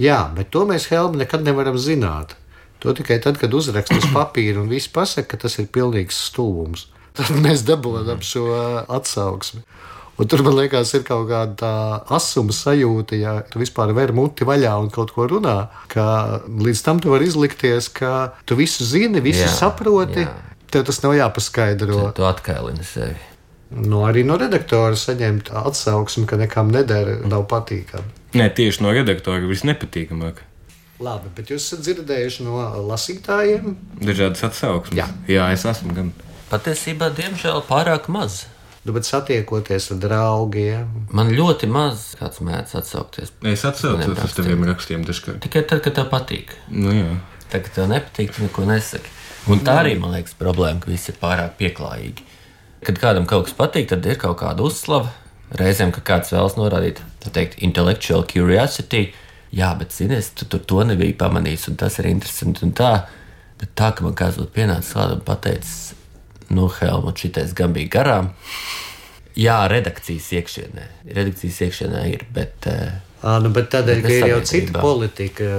Jā, 0.02 0.24
bet 0.34 0.50
to 0.56 0.64
mēs 0.66 0.88
Helma 0.90 1.22
nekad 1.22 1.44
nevaram 1.46 1.78
zināt. 1.78 2.34
To 2.82 2.96
tikai 2.98 3.20
tad, 3.22 3.38
kad 3.42 3.54
uzrakst 3.54 3.94
uz 3.96 4.10
papīra 4.18 4.62
un 4.64 4.72
viss 4.72 4.92
pasaka, 4.92 5.34
ka 5.34 5.46
tas 5.46 5.60
ir 5.62 5.70
pilnīgs 5.74 6.18
stulbums. 6.30 6.88
Tad 7.18 7.34
mēs 7.44 7.66
dabūjām 7.68 8.22
šo 8.24 8.46
atsauksmi. 8.88 9.66
Un 10.22 10.30
tur 10.30 10.44
man 10.46 10.54
liekas, 10.60 10.92
ir 10.94 11.02
kaut 11.08 11.26
kāda 11.32 11.72
asuma 12.14 12.54
sajūta, 12.54 13.18
ja 13.18 13.34
tu 13.50 13.62
vispār 13.62 13.94
vari 13.98 14.14
muti 14.14 14.46
vaļā 14.46 14.74
un 14.84 14.92
kaut 14.94 15.14
ko 15.16 15.26
runā. 15.30 15.56
Līdz 15.90 16.84
tam 16.86 17.02
tu 17.02 17.10
vari 17.14 17.26
izlikties, 17.32 17.90
ka 17.96 18.36
tu 18.46 18.58
visu 18.60 18.86
zini, 18.86 19.24
visu 19.24 19.48
jā, 19.48 19.54
saproti. 19.56 20.28
Jā. 20.28 20.36
Tev 20.72 20.86
tas 20.88 21.02
nav 21.04 21.16
jāpaskaidro. 21.18 22.12
Tu 22.16 22.28
atkailini 22.28 22.86
sevi. 22.86 23.18
Nu, 23.72 24.04
arī 24.04 24.22
no 24.28 24.36
redaktora 24.40 25.00
saņemt 25.00 25.50
atsauksmi, 25.56 26.28
ka 26.28 26.38
nekam 26.40 26.70
nedara, 26.76 27.18
nav 27.26 27.48
patīkami. 27.52 28.20
Nē, 28.38 28.52
tieši 28.56 28.84
no 28.84 28.94
redaktora 28.94 29.48
viss 29.48 29.66
nepatīkamāk. 29.68 30.44
Labi, 31.02 31.32
bet 31.34 31.50
jūs 31.50 31.66
esat 31.66 31.82
dzirdējuši 31.86 32.46
no 32.46 32.62
lasītājiem? 32.92 33.76
Dažādas 34.02 34.44
atsauksmes. 34.46 34.98
Jā, 35.00 35.08
Jā 35.30 35.48
es 35.56 35.66
esmu 35.66 35.96
gan. 35.98 36.12
Patiesībā, 36.52 37.10
diemžēl, 37.18 37.64
pārāk 37.66 38.10
maz. 38.12 38.44
Nu, 38.86 38.94
bet 38.94 39.06
satiekoties 39.06 39.92
ar 39.94 40.00
draugiem. 40.02 41.08
Man 41.14 41.30
ļoti 41.38 41.70
maz 41.70 42.12
kāds 42.18 42.42
mēdz 42.46 42.76
atsaukties. 42.80 43.34
Es 43.46 43.66
atsaucos 43.68 44.22
uz 44.26 44.36
taviem 44.38 44.66
rakstiem 44.66 45.06
dažkārt. 45.06 45.42
Tikai 45.46 45.64
tad, 45.70 45.84
kad 45.86 45.98
tev 45.98 46.10
patīk. 46.14 46.54
Nu, 46.74 46.94
jā. 46.94 47.16
Tad, 47.48 47.66
kad 47.68 47.76
tev 47.78 47.90
nepatīk, 47.92 48.34
tu 48.34 48.46
neko 48.46 48.66
nesaki. 48.70 49.14
Un 49.54 49.62
tā 49.66 49.80
arī, 49.82 49.96
man 50.02 50.14
liekas, 50.16 50.38
problēma, 50.38 50.82
ka 50.82 50.90
viss 50.90 51.10
ir 51.10 51.18
pārāk 51.22 51.58
pieklājīgi. 51.62 52.26
Kad 52.86 53.02
kādam 53.02 53.26
kaut 53.30 53.48
kas 53.48 53.58
patīk, 53.58 53.90
tad 53.90 54.06
ir 54.10 54.18
kaut 54.22 54.40
kāda 54.42 54.66
uzslava. 54.66 55.14
Reizēm, 55.58 55.94
kad 55.94 56.06
kāds 56.08 56.34
vēlas 56.34 56.58
norādīt, 56.58 57.02
tā 57.22 57.34
teikt, 57.34 57.58
intellectual 57.66 58.26
curiosity, 58.30 59.12
jā, 59.56 59.72
bet 59.80 59.96
zinies, 59.96 60.32
tu 60.38 60.48
tur 60.50 60.64
to 60.68 60.84
nebija 60.88 61.18
pamanījis, 61.22 61.70
un 61.72 61.80
tas 61.82 62.00
ir 62.02 62.10
interesanti. 62.12 62.70
Tā, 62.78 62.92
bet 63.62 63.74
tā, 63.78 63.92
ka 63.96 64.06
man 64.06 64.16
kāds 64.18 64.40
būtu 64.42 64.56
pienācis 64.56 64.94
klāt 64.96 65.16
un 65.16 65.24
pateicis, 65.28 65.94
nu, 66.52 66.68
Helmut, 66.80 67.22
šitais 67.22 67.56
gan 67.58 67.76
bija 67.76 67.92
garām. 68.00 68.34
Jā, 69.40 69.62
redakcijas 69.72 70.28
iekšienē. 70.36 70.90
Redakcijas 71.16 71.62
iekšienē 71.68 72.04
ir, 72.12 72.26
bet. 72.36 72.68
À, 72.68 73.38
nu, 73.40 73.52
bet 73.56 73.72
tādēļ, 73.72 74.04
ka 74.04 74.14
ir 74.18 74.30
jau 74.34 74.44
cita 74.50 74.84
politika, 74.84 75.50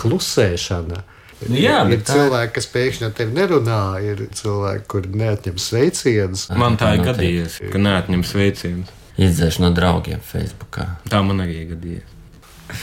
klusēšana. 0.00 1.02
Nu, 1.40 1.56
jā, 1.56 1.78
ir, 1.88 1.94
ir 1.96 2.02
cilvēki, 2.04 2.52
kas 2.58 2.66
pēkšņi 2.74 3.06
ar 3.06 3.12
tevi 3.16 3.36
nerunā, 3.38 3.82
ir 4.04 4.26
cilvēki, 4.36 4.84
kuri 4.92 5.12
neatņem 5.22 5.60
sveicienus. 5.62 6.48
Man 6.58 6.76
tā 6.80 6.96
ir 6.98 7.04
gadījies, 7.06 7.60
ka 7.72 7.80
neatņem 7.80 8.24
sveicienus. 8.28 8.96
Izdzēš 9.20 9.60
no 9.62 9.70
draugiem 9.76 10.20
Facebook. 10.24 10.82
Tā 11.08 11.22
man 11.24 11.44
arī 11.44 11.62
gadījies. 11.72 12.19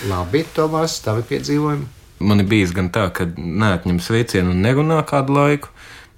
Labi, 0.09 0.43
Tomas, 0.55 0.99
tavi 1.05 1.23
piedzīvojumi. 1.27 1.87
Man 2.19 2.41
ir 2.41 2.47
bijis 2.49 2.73
gan 2.73 2.89
tā, 2.93 3.07
ka 3.13 3.27
neatņem 3.37 3.99
sveicienu 4.01 4.55
un 4.55 4.63
nerunā 4.65 5.03
kādu 5.07 5.35
laiku. 5.37 5.73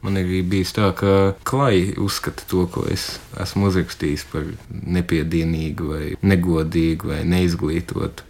Man 0.06 0.16
ir 0.16 0.30
bijis 0.48 0.72
tā, 0.78 0.94
ka 0.96 1.34
klāji 1.48 1.98
uzskata 2.00 2.46
to, 2.48 2.64
ko 2.72 2.86
es 2.88 3.18
esmu 3.40 3.68
uzrakstījis 3.68 4.24
par 4.32 4.46
nepiedienīgu, 4.72 5.90
vai 5.92 6.04
negodīgu, 6.24 7.12
vai 7.12 7.26
neizglītotu. 7.28 8.28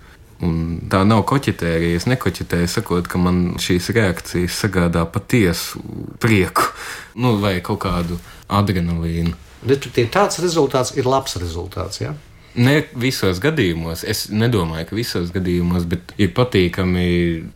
Un 0.47 0.79
tā 0.89 1.03
nav 1.05 1.25
koķetērija. 1.29 1.99
Es 1.99 2.07
nekoķetēju, 2.09 2.71
sakot, 2.71 3.09
ka 3.11 3.21
man 3.21 3.59
šīs 3.61 3.91
reakcijas 3.93 4.57
sagādā 4.63 5.03
patiesu 5.11 5.83
prieku 6.23 6.71
nu, 7.19 7.35
vai 7.43 7.59
kaut 7.61 7.83
kādu 7.83 8.17
adrenalīnu. 8.47 9.35
Respektīvi, 9.67 10.09
tāds 10.13 10.39
rezultāts 10.39 10.95
ir 10.95 11.09
labs 11.09 11.35
rezultāts. 11.37 11.99
Ja? 12.01 12.15
Ne 12.55 12.83
visos 12.97 13.37
gadījumos, 13.39 14.01
es 14.09 14.27
nedomāju, 14.33 14.87
ka 14.89 14.95
visos 14.97 15.29
gadījumos, 15.31 15.85
bet 15.85 16.13
ir 16.17 16.31
patīkami, 16.33 17.05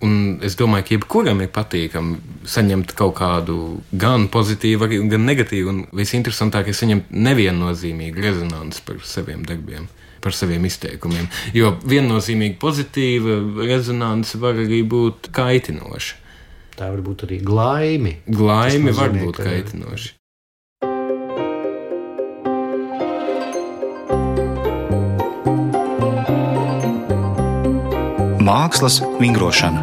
un 0.06 0.40
es 0.46 0.56
domāju, 0.60 0.86
ka 0.86 0.96
jebkuram 0.98 1.42
ir 1.42 1.50
patīkami 1.56 2.20
saņemt 2.46 2.94
kaut 2.96 3.16
kādu 3.18 3.58
gan 3.92 4.28
pozitīvu, 4.30 4.90
gan 5.10 5.26
negatīvu, 5.26 5.70
un 5.74 5.82
visinteresantākais 5.98 6.76
ir 6.76 6.80
saņemt 6.84 7.12
neviennozīmīgu 7.12 8.22
rezonanci 8.22 8.82
par 8.86 9.02
saviem 9.04 9.44
darbiem. 9.46 9.88
par 10.24 10.32
saviem 10.32 10.64
izteikumiem. 10.64 11.26
Jo 11.54 11.74
viennozīmīgi 11.84 12.56
pozitīva 12.56 13.66
rezonance 13.68 14.38
var 14.40 14.54
arī 14.56 14.80
būt 14.88 15.28
kaitinoša. 15.36 16.16
Tā 16.80 16.88
var 16.94 17.02
būt 17.04 17.26
arī 17.28 17.42
glaimi. 17.44 18.14
Glaimi 18.32 18.94
var 18.96 19.12
būt 19.12 19.36
ka- 19.36 19.44
kaitinoša. 19.44 20.14
Mākslas 28.54 29.00
vingrošana. 29.18 29.82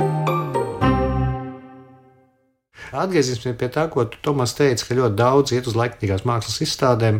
Atgriezīsimies 2.94 3.56
pie 3.58 3.66
tā, 3.74 3.88
ko 3.90 4.04
Tomas 4.22 4.52
teici, 4.54 4.84
ka 4.86 4.94
ļoti 4.94 5.16
daudz 5.18 5.52
iet 5.56 5.66
uz 5.70 5.74
laikmatīgās 5.78 6.22
mākslas 6.28 6.60
izstādēm. 6.62 7.18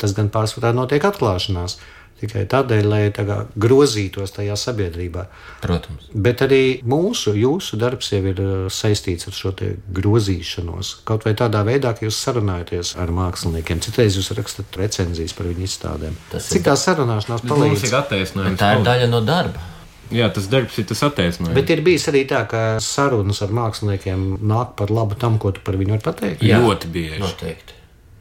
Tas 0.00 0.14
gan 0.16 0.30
pārsvarā 0.32 0.70
notiek 0.76 1.04
atklāšanās. 1.04 1.74
Tikai 2.22 2.46
tādēļ, 2.52 2.86
lai 2.88 3.00
tā 3.16 3.26
kā 3.28 3.36
grozītos 3.60 4.32
tajā 4.36 4.56
sabiedrībā. 4.60 5.26
Protams. 5.64 6.08
Bet 6.12 6.40
arī 6.44 6.62
mūsu, 6.88 7.32
jūsu 7.36 7.76
darbs 7.80 8.08
jau 8.14 8.20
ir 8.32 8.40
uh, 8.44 8.52
saistīts 8.72 9.28
ar 9.28 9.36
šo 9.36 9.52
te 9.56 9.70
grozīšanos. 10.00 10.94
Kaut 11.08 11.24
vai 11.28 11.32
tādā 11.36 11.60
veidā, 11.68 11.92
ka 11.96 12.04
jūs 12.08 12.20
sarunājaties 12.24 12.94
ar 13.00 13.12
māksliniekiem. 13.20 13.80
Citreiz 13.84 14.16
jūs 14.20 14.32
rakstat 14.36 14.80
recenzijas 14.80 15.36
par 15.36 15.48
viņu 15.52 15.68
izstādēm. 15.68 16.16
Tas 16.32 16.48
ir- 16.48 16.56
Cik 16.58 16.68
tā 16.68 16.76
sarunāšanās 16.86 17.44
palīdz? 17.48 17.88
ir 17.88 18.00
attaisnojums. 18.00 18.60
Tā 18.64 18.74
ir 18.78 18.84
daļa 18.88 19.12
no 19.16 19.20
darba. 19.28 19.68
Jā, 20.14 20.28
tas 20.34 20.46
darbs 20.50 20.78
ir 20.80 20.86
tas 20.90 21.02
attaisnojums. 21.06 21.54
Bet 21.56 21.70
ir 21.70 21.82
bijis 21.86 22.08
arī 22.10 22.24
tā, 22.28 22.42
ka 22.50 22.62
sarunas 22.84 23.42
ar 23.46 23.52
māksliniekiem 23.54 24.40
nāk 24.50 24.74
par 24.78 24.92
labu 24.94 25.18
tam, 25.18 25.38
ko 25.42 25.52
tu 25.54 25.62
par 25.66 25.78
viņu 25.80 25.96
vari 25.96 26.06
pateikt. 26.06 26.46
Jā. 26.46 26.60
ļoti 26.64 26.90
bieži. 26.94 27.20
Noteikti. 27.22 27.76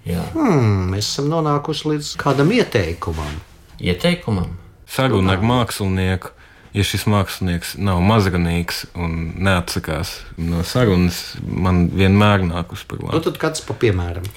Jā. 0.09 0.25
Hmm, 0.33 0.89
mēs 0.93 1.09
esam 1.11 1.29
nonākuši 1.31 1.93
līdz 1.93 2.11
kādam 2.21 2.51
ieteikumam. 2.55 3.39
Ieteikumam. 3.81 4.57
Saruna 4.89 5.37
ar 5.37 5.45
mākslinieku. 5.45 6.35
Ja 6.69 6.83
šis 6.85 7.07
mākslinieks 7.09 7.71
nav 7.81 7.97
mazganīgs 8.05 8.83
un 8.93 9.15
neatsakās 9.41 10.11
no 10.37 10.61
sarunas, 10.61 11.23
man 11.41 11.87
vienmēr 11.89 12.45
nāk 12.45 12.75
uz 12.75 12.83
par 12.85 13.01
Nu, 13.01 13.21
tad 13.25 13.39
kāds 13.41 13.63
pa 13.65 13.73
piemēram. 13.73 14.27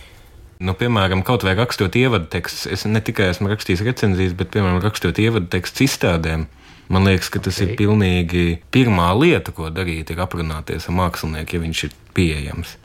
Nu, 0.62 0.72
piemēram, 0.78 1.24
kaut 1.26 1.44
vai 1.44 1.52
rakstot 1.58 1.96
ievadu 1.98 2.30
tekstus, 2.32 2.64
es 2.70 2.86
ne 2.86 3.02
tikai 3.04 3.28
esmu 3.32 3.50
rakstījis 3.50 3.82
recenzijas, 3.84 4.34
bet, 4.38 4.52
piemēram, 4.54 4.78
rakstot 4.84 5.18
ievadu 5.20 5.50
tekstus 5.52 5.88
izstādēm. 5.90 6.46
Man 6.88 7.04
liekas, 7.06 7.28
ka 7.32 7.38
tas 7.40 7.56
okay. 7.60 7.72
ir 7.72 7.76
pilnīgi 7.78 8.58
pirmā 8.74 9.12
lieta, 9.16 9.52
ko 9.52 9.70
darīt, 9.70 10.10
ir 10.10 10.20
aprunāties 10.20 10.88
ar 10.90 10.96
mākslinieku, 10.98 11.54
ja 11.56 11.60
viņš 11.62 11.84
ir 11.88 11.92
pieejams. 12.14 12.76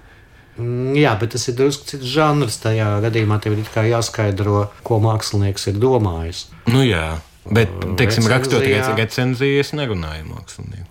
Mm, 0.57 0.95
Jā, 0.97 1.11
bet 1.19 1.33
tas 1.35 1.47
ir 1.49 1.55
drusku 1.57 1.85
cits 1.85 2.05
žanrs. 2.09 2.57
Tajā 2.63 2.87
gadījumā 3.03 3.39
tev 3.43 3.57
ir 3.57 3.65
jāskaidro, 3.91 4.67
ko 4.83 4.99
mākslinieks 5.03 5.67
ir 5.69 5.77
domājis. 5.81 6.45
Nu, 6.71 6.81
jā, 6.85 7.19
bet, 7.45 7.69
teiksim, 7.99 8.25
rakstot 8.31 8.61
Recenzijā- 8.63 8.95
rec- 8.95 9.01
recenziju, 9.03 9.59
es 9.59 9.71
nerunāju 9.77 10.23
ar 10.23 10.29
mākslinieku. 10.31 10.87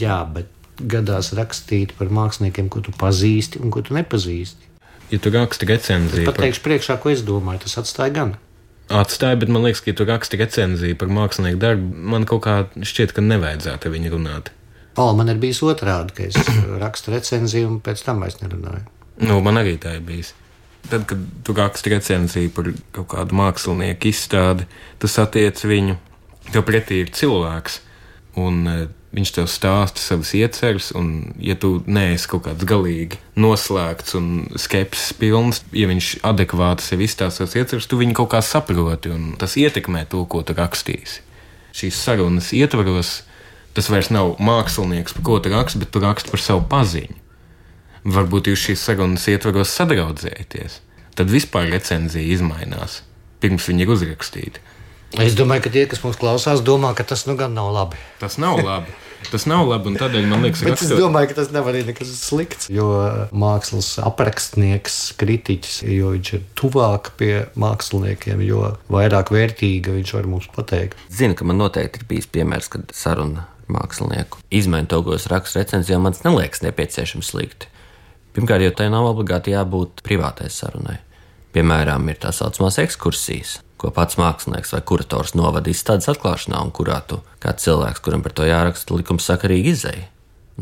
Jā, 0.00 0.20
bet 0.32 0.48
gadās 0.80 1.32
rakstīt 1.36 1.92
par 1.98 2.08
māksliniekiem, 2.08 2.68
ko 2.68 2.80
tu 2.80 2.92
pazīsti 2.92 3.60
un 3.62 3.70
ko 3.70 3.82
tu 3.82 3.94
nepazīsti. 3.94 4.70
Ja 5.10 5.18
tu 5.18 5.30
raksti 5.30 5.66
recenziju, 5.68 6.24
par- 6.24 6.34
Pateikšu 6.34 6.62
priekšā, 6.64 6.96
ko 7.00 7.10
es 7.10 7.22
domāju. 7.22 7.60
Tas 7.66 7.76
atstāja 7.82 8.12
gan. 8.12 8.36
Atstāja, 8.92 9.38
bet 9.40 9.48
man 9.48 9.64
liekas, 9.64 9.80
ka, 9.80 9.92
ja 9.92 9.96
tu 9.96 10.04
raksti 10.08 10.38
recenziju 10.42 10.96
par 11.00 11.08
mākslinieku 11.08 11.60
darbu, 11.62 11.88
man 12.12 12.26
kaut 12.28 12.42
kā 12.44 12.56
šķiet, 12.76 13.14
ka 13.16 13.24
nevajadzētu 13.24 13.88
ar 13.88 13.94
viņu 13.94 14.12
runāt. 14.12 14.50
O, 15.00 15.08
man 15.16 15.32
ir 15.32 15.40
bijis 15.42 15.62
otrādi, 15.64 16.12
ka 16.14 16.26
es 16.28 16.36
rakstu 16.84 17.14
recenziju 17.14 17.70
un 17.72 17.78
pēc 17.84 18.04
tam 18.04 18.20
vairs 18.22 18.36
nerunāju. 18.42 18.84
Nu, 19.24 19.38
man 19.44 19.58
arī 19.62 19.78
tā 19.80 19.96
ir 19.96 20.04
bijis. 20.04 20.34
Tad, 20.90 21.06
kad 21.08 21.20
tu 21.46 21.54
raksti 21.56 21.94
recenziju 21.94 22.52
par 22.52 22.68
kaut 22.92 23.08
kādu 23.14 23.38
mākslinieku 23.38 24.10
izstādi, 24.10 24.68
tas 25.00 25.16
attiec 25.22 25.64
viņu. 25.64 25.96
Tev 26.52 26.66
pretī 26.68 27.00
ir 27.00 27.12
cilvēks, 27.16 27.78
un 28.42 28.58
e, 28.68 28.74
viņš 29.14 29.32
tev 29.36 29.48
stāsta 29.50 30.02
savas 30.02 30.32
ieceres, 30.34 30.90
un, 30.98 31.34
ja 31.38 31.56
tu 31.58 31.76
neesi 31.86 32.28
kaut 32.30 32.44
kāds 32.48 32.66
galīgi 32.68 33.20
noslēgts 33.38 34.16
un 34.18 34.30
skepsis 34.58 35.14
pilns, 35.20 35.62
ja 35.74 35.88
viņš 35.90 36.10
adekvāti 36.26 36.86
sev 36.86 37.04
izstāsta 37.06 37.44
savas 37.44 37.56
ieceres, 37.60 37.88
tu 37.90 38.00
viņu 38.00 38.18
kaut 38.18 38.32
kā 38.34 38.42
saproti, 38.42 39.14
un 39.14 39.34
tas 39.40 39.56
ietekmē 39.60 40.06
to, 40.10 40.24
ko 40.26 40.42
tu 40.42 40.56
rakstīsi. 40.58 41.22
Šīs 41.74 41.98
sarunas 41.98 42.52
ietvaros 42.54 43.20
tas 43.74 43.90
vairs 43.90 44.12
nav 44.14 44.36
mākslinieks, 44.42 45.16
par 45.16 45.26
ko 45.26 45.42
tu 45.42 45.50
raksti, 45.54 45.82
bet 45.82 45.94
tu 45.94 46.02
raksti 46.02 46.34
par 46.34 46.42
savu 46.42 46.66
paziņu 46.70 47.22
varbūt 48.04 48.50
jūs 48.52 48.68
šīs 48.68 48.84
sarunas 48.84 49.24
ietvaros 49.32 49.72
sadraudzēties, 49.78 50.78
tad 51.16 51.32
vispār 51.32 51.70
recenzija 51.72 52.36
izmainās, 52.36 53.00
pirms 53.40 53.68
viņi 53.70 53.86
ir 53.86 53.92
uzrakstīti. 53.96 54.64
Es 55.22 55.36
domāju, 55.38 55.66
ka 55.66 55.72
tie, 55.72 55.84
kas 55.86 56.02
mums 56.02 56.18
klausās, 56.18 56.62
domā, 56.66 56.90
ka 56.98 57.06
tas 57.06 57.24
nu 57.28 57.36
gan 57.38 57.54
nav 57.54 57.70
labi. 57.72 58.00
Tas 58.18 58.36
nav 58.42 58.58
labi. 58.64 58.90
Tas 59.30 59.46
nav 59.50 59.64
labi, 59.68 59.92
un 59.92 59.98
tādēļ 60.00 60.28
man 60.30 60.44
liekas, 60.46 60.62
Bet 60.64 60.76
es 60.76 60.84
rakstot, 60.84 61.00
domāju, 61.00 61.30
ka 61.30 61.38
tas 61.40 61.50
nav 61.54 61.70
arī 61.70 61.84
nekas 61.88 62.12
slikts. 62.18 62.68
Jo 62.72 62.90
mākslas 63.34 63.94
aprakstnieks, 64.04 64.98
kritiķis, 65.20 65.80
jo 65.94 66.12
viņš 66.14 66.34
ir 66.38 66.44
tuvāk 66.58 67.14
pie 67.20 67.32
māksliniekiem, 67.60 68.44
jo 68.46 68.74
vairāk 68.92 69.32
vērtīga 69.34 69.96
viņš 69.96 70.14
var 70.18 70.30
mums 70.30 70.50
pateikt. 70.54 71.00
Zinu, 71.12 71.38
ka 71.38 71.48
man 71.48 71.60
noteikti 71.62 72.02
ir 72.02 72.08
bijis 72.10 72.30
piemērs, 72.34 72.70
kad 72.72 72.94
saruna 72.96 73.46
ar 73.48 73.50
mākslinieku 73.74 74.42
izmaiņu 74.54 74.90
to, 74.90 75.00
ko 75.06 75.16
es 75.16 75.28
rakstu 75.30 75.60
recenzijā, 75.60 75.98
man 76.02 76.16
tas 76.16 76.24
neliekas 76.26 76.64
nepieciešams 76.64 77.32
slikti. 77.32 77.70
Pirmkārt, 78.34 78.64
jau 78.66 78.74
tai 78.74 78.88
nav 78.92 79.06
obligāti 79.12 79.54
jābūt 79.54 80.02
privātai 80.06 80.50
sarunai. 80.50 80.98
Piemēram, 81.54 82.08
ir 82.10 82.18
tā 82.18 82.32
saucamās 82.34 82.80
ekskursijas, 82.82 83.60
ko 83.84 83.92
pats 83.94 84.16
mākslinieks 84.20 84.72
vai 84.72 84.80
kurators 84.88 85.34
novada 85.36 85.68
izstādes 85.72 86.08
atklāšanā, 86.08 86.62
un 86.64 86.72
kurā 86.74 87.02
tu 87.06 87.20
kā 87.44 87.52
cilvēks, 87.60 88.00
kuram 88.04 88.24
par 88.24 88.32
to 88.32 88.48
jāraksta, 88.48 88.96
likumsakarīgi 88.96 89.74
izēja. 89.76 90.06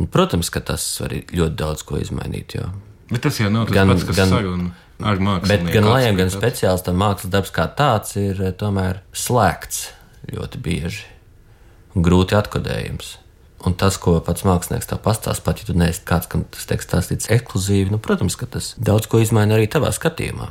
Un, 0.00 0.08
protams, 0.11 0.48
ka 0.50 0.62
tas 0.72 0.82
var 1.02 1.12
ļoti 1.14 1.54
daudz 1.61 1.82
ko 1.87 2.00
izmainīt. 2.02 2.56
Jo. 2.58 2.70
bet 3.12 3.20
tas 3.26 3.37
jau 3.38 3.50
nav 3.52 3.66
tas 3.68 3.74
gan- 3.76 3.90
pats, 3.92 4.04
kas 4.08 4.16
gan- 4.16 4.30
saruna 4.32 4.70
ar 5.02 5.18
Bet 5.18 5.24
mākslinieku. 5.26 5.72
gan 5.74 5.85
lajiem, 5.90 6.16
gan 6.16 6.30
speciālistam 6.32 6.96
mākslas 6.96 7.30
darbs 7.35 7.50
kā 7.52 7.66
tāds 7.76 8.16
ir 8.16 8.40
eh, 8.42 8.52
tomēr 8.56 9.00
slēgts 9.12 9.82
ļoti 10.32 10.61
bieži 10.62 11.04
un 11.94 12.02
grūti 12.06 12.37
atkodējams. 12.38 13.16
Un 13.66 13.74
tas, 13.78 13.98
ko 14.00 14.16
pats 14.24 14.42
mākslinieks 14.48 14.88
tev 14.90 14.98
pastāsta, 15.04 15.44
pat 15.44 15.61
ja 15.61 15.68
tu 15.68 15.74
neesi 15.78 16.00
kāds, 16.08 16.26
kam 16.30 16.42
tas 16.50 16.64
tiek 16.66 16.80
stāstīts 16.82 17.28
ekskluzīvi, 17.30 17.90
nu, 17.92 17.98
protams, 18.02 18.35
ka 18.40 18.46
tas 18.46 18.72
daudz 18.78 19.06
ko 19.06 19.20
izmaina 19.22 19.54
arī 19.58 19.68
tavā 19.70 19.92
skatījumā. 19.94 20.48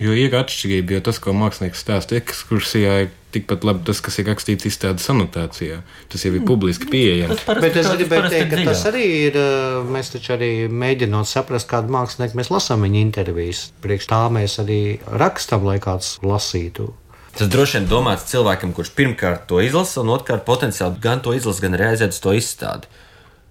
Jo 0.00 0.14
ir 0.16 0.32
atšķirība, 0.32 0.96
jo 0.96 1.00
tas, 1.10 1.18
ko 1.20 1.34
mākslinieks 1.36 1.82
stāsta 1.84 2.16
ekskursijā, 2.16 2.92
ir 3.04 3.10
tikpat 3.34 3.66
labi 3.68 3.84
tas, 3.86 4.00
kas 4.02 4.16
ir 4.20 4.30
rakstīts 4.30 4.66
izstādes 4.70 5.08
anotācijā. 5.12 5.82
Tas 6.10 6.24
jau 6.24 6.32
ir 6.34 6.46
publiski 6.48 6.88
pieejams. 6.90 7.42
Bet 7.60 7.76
es 7.76 7.90
gribēju 7.92 8.30
teikt, 8.32 8.54
ka 8.54 8.64
tas 8.70 8.86
arī 8.88 9.04
ir. 9.26 9.36
uh, 9.36 9.84
Mēs 9.90 10.12
taču 10.14 10.34
arī 10.36 10.50
mēģinot 10.72 11.28
saprast, 11.28 11.68
kādu 11.70 11.92
mākslinieku 11.92 12.40
mēs 12.40 12.50
lasām 12.52 12.86
viņa 12.86 13.02
intervijas. 13.02 13.66
Priekš 13.84 14.08
tā 14.10 14.22
mēs 14.32 14.56
arī 14.62 14.80
rakstam, 15.20 15.68
lai 15.68 15.76
kāds 15.82 16.16
lasītu. 16.24 16.88
Tas 17.36 17.50
droši 17.52 17.78
vien 17.78 17.90
domāts 17.90 18.26
cilvēkam, 18.32 18.72
kurš 18.74 18.90
pirmkārt 18.96 19.46
to 19.50 19.60
izlasa, 19.62 20.00
un 20.02 20.10
otrkārt 20.16 20.42
potenciāli 20.48 20.98
gan 21.02 21.22
to 21.22 21.36
izlasa, 21.36 21.62
gan 21.68 21.76
uz 22.08 22.18
to 22.24 22.34
izstādi. 22.34 22.90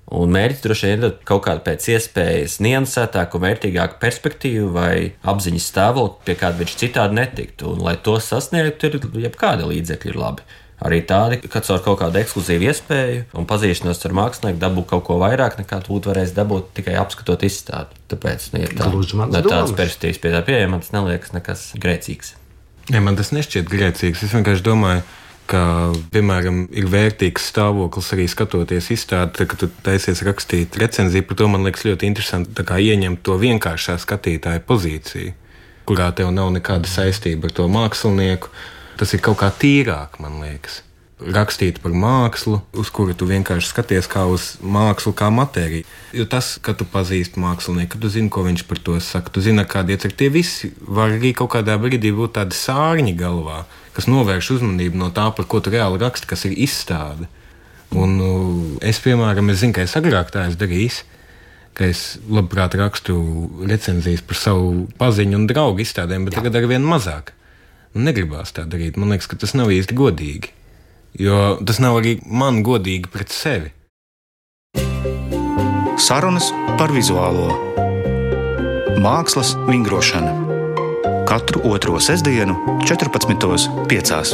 Un 0.09 0.31
mērķis 0.33 0.63
droši 0.63 0.87
vien 0.89 1.03
ir 1.05 1.17
kaut 1.27 1.43
kāda 1.45 1.61
pēc 1.67 1.85
iespējas 1.93 2.55
niansētāka 2.65 3.37
un 3.37 3.43
vērtīgāka 3.43 3.99
perspektīva 4.01 4.69
vai 4.73 4.93
apziņas 5.21 5.67
stāvokļa, 5.69 6.23
pie 6.25 6.35
kāda 6.39 6.63
viņš 6.63 6.73
citādi 6.81 7.19
netiktu. 7.19 7.75
Un, 7.75 7.83
lai 7.85 7.93
to 8.01 8.15
sasniegtu, 8.23 8.89
ir 8.89 9.27
jebkādi 9.27 9.69
līdzekļi 9.69 10.11
ir 10.11 10.17
labi. 10.17 10.47
Arī 10.79 11.01
tādi, 11.03 11.41
ka 11.43 11.59
caur 11.59 11.81
kaut 11.83 11.99
kādu 11.99 12.21
ekskluzīvu 12.21 12.69
iespēju 12.71 13.23
un 13.37 13.45
pazīšanos 13.47 13.99
ar 14.07 14.13
mākslinieku 14.15 14.61
dabū 14.61 14.85
kaut 14.87 15.03
ko 15.09 15.19
vairāk, 15.19 15.59
nekā 15.59 15.81
tu 15.83 15.97
būtu 15.97 16.13
varējis 16.13 16.35
dabūt 16.37 16.71
tikai 16.79 16.95
apskatot 17.01 17.43
izstādi. 17.43 17.99
Tāpēc, 18.09 18.45
nu, 18.55 18.63
ja 18.63 18.69
tā, 18.71 18.87
no 18.87 19.41
tādas 19.43 19.75
perspektīvas 19.75 20.21
pie 20.23 20.31
tā 20.33 20.41
pieejama, 20.47 20.77
man 20.77 20.85
tas 20.85 20.93
neliekas 20.95 21.35
nekas 21.35 21.65
grēcīgs. 21.83 22.31
Ja, 22.89 23.03
man 23.03 23.19
tas 23.19 23.33
nešķiet 23.35 23.67
grēcīgs. 23.69 24.23
Es 24.25 24.31
vienkārši 24.33 24.65
domāju, 24.65 25.03
ka, 25.03 25.28
piemēram, 26.13 26.63
ir 26.75 26.89
vērtīgs 26.91 27.49
stāvoklis 27.51 28.11
arī 28.15 28.27
skatoties 28.29 28.89
izstādi, 28.93 29.47
kad 29.49 29.57
tu 29.61 29.69
taisies 29.85 30.23
rakstīt 30.27 30.77
recenziju. 30.81 31.25
Par 31.29 31.39
to 31.39 31.47
man 31.51 31.65
liekas 31.67 31.85
ļoti 31.87 32.09
interesanti 32.09 32.65
ieņemt 32.89 33.23
to 33.25 33.37
vienkāršā 33.41 33.97
skatītāja 34.01 34.61
pozīciju, 34.65 35.33
kurā 35.89 36.11
tev 36.15 36.33
nav 36.35 36.51
nekāda 36.55 36.89
saistība 36.89 37.49
ar 37.49 37.55
to 37.57 37.69
mākslinieku. 37.71 38.51
Tas 38.99 39.15
ir 39.15 39.23
kaut 39.23 39.39
kā 39.39 39.49
tīrāk, 39.55 40.19
man 40.19 40.41
liekas. 40.43 40.83
Rakstīt 41.19 41.81
par 41.83 41.91
mākslu, 41.91 42.61
uz 42.79 42.89
kuru 42.95 43.11
tu 43.11 43.25
vienkārši 43.27 43.67
skaties 43.73 44.07
kā 44.07 44.21
uz 44.31 44.53
mākslu, 44.63 45.11
kā 45.11 45.27
matēriju. 45.35 45.83
Jo 46.15 46.23
tas, 46.31 46.53
ka 46.63 46.71
tu 46.79 46.85
pazīsti 46.87 47.41
mākslinieku, 47.43 47.99
tu 47.99 48.11
zini, 48.11 48.31
ko 48.31 48.45
viņš 48.45 48.63
par 48.69 48.79
to 48.79 48.95
saka, 49.03 49.33
tu 49.35 49.43
zini, 49.43 49.65
kādi 49.67 49.97
ir 49.97 50.15
tie 50.15 50.29
visi, 50.31 50.71
var 50.79 51.11
arī 51.17 51.33
kaut 51.35 51.51
kādā 51.57 51.75
brīdī 51.81 52.13
būt 52.15 52.37
tādi 52.37 52.55
sārņi 52.55 53.17
galvā, 53.19 53.65
kas 53.97 54.07
novērš 54.07 54.53
uzmanību 54.55 55.01
no 55.01 55.09
tā, 55.11 55.27
par 55.35 55.47
ko 55.51 55.59
tu 55.59 55.73
reāli 55.75 55.99
raksti, 55.99 56.29
kas 56.29 56.47
ir 56.47 56.55
izstāde. 56.55 57.27
Un 57.99 58.15
nu, 58.15 58.31
es, 58.85 59.01
piemēram, 59.03 59.51
es 59.51 59.59
zinu, 59.63 59.75
ka 59.75 59.83
es 59.83 59.97
agrāk 59.99 60.31
tā 60.31 60.45
esmu 60.47 60.61
darījis. 60.61 61.01
Es 61.79 61.99
labprāt 62.27 62.75
rakstu 62.75 63.15
recenzijas 63.63 64.23
par 64.27 64.35
savu 64.35 64.71
paziņu 64.99 65.37
un 65.37 65.45
draugu 65.47 65.79
izstādēm, 65.79 66.25
bet 66.27 66.35
Jā. 66.35 66.41
tagad 66.41 66.57
ar 66.59 66.67
vien 66.67 66.83
mazāk. 66.83 67.31
Man 67.95 68.03
negribās 68.09 68.51
tā 68.51 68.65
darīt. 68.67 68.99
Man 68.99 69.13
liekas, 69.13 69.29
ka 69.31 69.39
tas 69.39 69.55
nav 69.55 69.71
īsti 69.71 69.95
godīgi. 69.95 70.51
Jo 71.17 71.57
tas 71.65 71.79
nav 71.81 71.97
arī 72.01 72.19
man 72.25 72.61
godīgi 72.63 73.09
pret 73.11 73.33
sevi. 73.33 73.73
Sarunas 75.99 76.51
par 76.79 76.93
vizuālo 76.95 77.49
mākslas 78.99 79.53
vingrošanu. 79.67 80.47
Katru 81.29 81.61
otro 81.69 81.99
sestdienu, 82.01 82.55
14.5. 82.83 84.33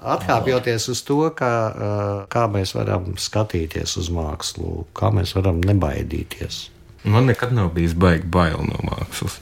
Atkāpjoties 0.00 0.88
uz 0.88 1.02
to, 1.04 1.18
kā, 1.36 1.52
kā 2.32 2.46
mēs 2.50 2.72
varam 2.74 3.12
skatīties 3.20 3.98
uz 4.00 4.08
mākslu, 4.14 4.86
kā 4.96 5.12
mēs 5.14 5.36
varam 5.36 5.60
nebaidīties. 5.60 6.62
Man 7.04 7.28
nekad 7.28 7.52
nav 7.56 7.70
bijis 7.76 7.94
baigi 7.94 8.26
bail 8.26 8.64
no 8.64 8.80
mākslas. 8.88 9.38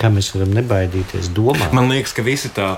Kā 0.00 0.08
mēs 0.08 0.30
varam 0.32 0.54
nebaidīties 0.56 1.28
domāt? 1.36 1.74
Man 1.76 1.90
liekas, 1.92 2.14
ka 2.16 2.22
visi 2.24 2.48
tā 2.56 2.70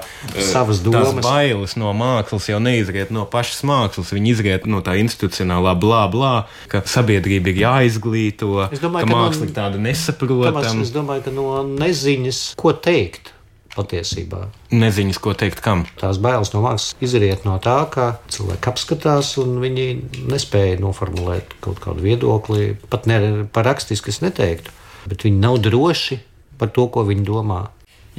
savas 0.43 0.81
domas, 0.83 1.21
bailes 1.23 1.77
no 1.79 1.93
mākslas 1.95 2.49
jau 2.51 2.59
neizriet 2.59 3.13
no 3.15 3.23
pašas 3.31 3.61
mākslas. 3.69 4.11
Viņi 4.11 4.33
izriet 4.33 4.67
no 4.67 4.81
tā 4.83 4.97
institucionālā 4.99 5.77
blā, 5.79 6.01
blā, 6.11 6.33
ka 6.73 6.81
sabiedrība 6.83 7.53
ir 7.53 7.61
jāizglīto, 7.63 8.65
domāju, 8.75 9.07
ka, 9.07 9.13
ka 9.13 9.13
māksla 9.13 9.47
ir 9.47 9.53
tāda 9.55 9.83
nesaprotama. 9.85 10.65
Es 10.83 10.91
domāju, 10.95 11.23
ka 11.29 11.35
no 11.37 11.47
neziņas, 11.71 12.43
ko 12.59 12.75
teikt. 12.75 13.31
Patiesībā. 13.73 14.43
Neziņas, 14.75 15.17
ko 15.23 15.33
teikt, 15.39 15.63
kam. 15.65 15.87
Tās 15.97 16.19
bailes 16.21 16.51
no 16.53 16.61
mākslas 16.61 16.99
izriet 17.07 17.47
no 17.47 17.55
tā, 17.63 17.79
ka 17.89 18.09
cilvēki 18.35 18.69
apskatās 18.69 19.31
un 19.41 19.55
viņi 19.63 19.87
nespēja 20.29 20.83
noformulēt 20.83 21.55
kaut 21.65 21.81
kādu 21.87 22.05
viedokli. 22.05 22.75
Pat 22.93 23.09
ne 23.09 23.47
par 23.55 23.71
rakstiski 23.71 24.13
es 24.13 24.21
neteiktu, 24.27 24.75
bet 25.07 25.25
viņi 25.25 25.41
nav 25.47 25.63
droši 25.65 26.21
par 26.63 26.71
to, 26.71 26.87
ko 26.95 27.03
viņi 27.09 27.27
domā. 27.27 27.65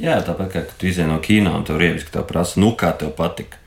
Jā, 0.00 0.18
tāpat 0.26 0.50
kā 0.52 0.62
tu 0.76 0.88
izjāji 0.90 1.08
no 1.08 1.20
kino 1.22 1.54
un 1.56 1.64
tev 1.66 1.78
rievis, 1.80 2.04
ka 2.04 2.18
tev 2.18 2.26
prasa, 2.28 2.60
nu 2.60 2.74
kā 2.78 2.92
tev 3.00 3.14
patika. 3.16 3.60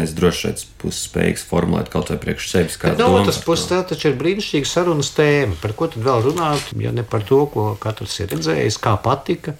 Es 0.00 0.12
droši 0.14 0.44
vien 0.46 0.54
esmu 0.54 0.92
spējīgs 0.94 1.42
formulēt 1.48 1.88
kaut 1.90 2.12
vai 2.12 2.18
priekš 2.22 2.50
sevis. 2.52 2.76
No 2.98 3.08
otras 3.16 3.40
puses, 3.42 3.66
tā 3.72 3.80
taču 3.88 4.12
ir 4.12 4.18
brīnišķīga 4.20 4.68
sarunas 4.70 5.10
tēma. 5.16 5.56
Par 5.58 5.74
ko 5.74 5.88
tad 5.90 6.04
vēl 6.06 6.22
runāt, 6.28 6.68
ja 6.78 6.92
ne 6.94 7.02
par 7.02 7.24
to, 7.26 7.40
ko 7.50 7.72
katrs 7.80 8.20
ir 8.22 8.30
redzējis, 8.30 8.78
kā 8.82 8.94
patika. 9.02 9.56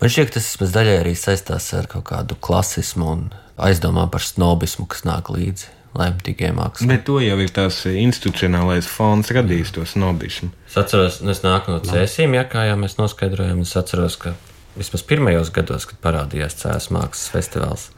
Man 0.00 0.14
šķiet, 0.14 0.32
tas 0.38 0.46
vismaz 0.46 0.72
daļai 0.72 1.00
arī 1.02 1.12
saistās 1.18 1.68
ar 1.76 1.90
kaut 1.90 2.06
kādu 2.08 2.38
klasismu 2.40 3.10
un 3.12 3.26
aizdomām 3.60 4.08
par 4.14 4.24
snobismu, 4.24 4.86
kas 4.88 5.04
nāk 5.04 5.28
līdzi 5.34 5.77
lemtīgiem 5.98 6.56
mākslinieks. 6.58 6.90
Bet 6.90 7.04
to 7.08 7.18
jau 7.22 7.38
ir 7.42 7.52
tās 7.54 7.80
institucionālais 7.90 8.88
fons 8.90 9.30
radījis 9.34 9.74
to 9.76 9.84
snobismu. 9.88 10.50
Es 10.68 10.78
atceros, 10.80 11.20
es 11.22 11.42
nāku 11.44 11.74
no 11.74 11.80
cēsīm, 11.84 12.36
ja 12.38 12.46
kā 12.48 12.68
jau 12.68 12.78
mēs 12.80 12.98
noskaidrojām, 13.00 13.62
es 13.66 13.74
atceros, 13.78 14.18
ka 14.22 14.34
vismaz 14.78 15.04
pirmajos 15.08 15.52
gados, 15.54 15.88
kad 15.90 16.00
parādījās 16.04 16.58
cēlus 16.62 16.90
mākslas 16.94 17.30
festivāls, 17.34 17.88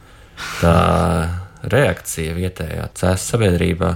tā 0.61 0.77
reakcija 1.71 2.37
vietējā 2.37 2.87
cēlus 2.97 3.27
sabiedrībā 3.33 3.91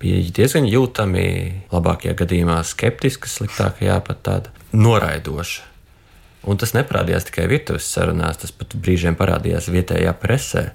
bija 0.00 0.20
diezgan 0.36 0.66
jūtami, 0.68 1.28
labākajā 1.72 2.16
gadījumā 2.18 2.60
skeptiska, 2.68 3.30
sliktākajā 3.30 3.96
pat 4.04 4.22
tāda 4.26 4.52
noraidoša. 4.76 5.72
Un 6.46 6.60
tas 6.60 6.76
neparādījās 6.76 7.26
tikai 7.26 7.48
virtuves 7.50 7.88
sarunās, 7.90 8.38
tas 8.42 8.52
pat 8.54 8.76
brīžiem 8.78 9.16
parādījās 9.18 9.66
vietējā 9.72 10.12
presē. 10.20 10.68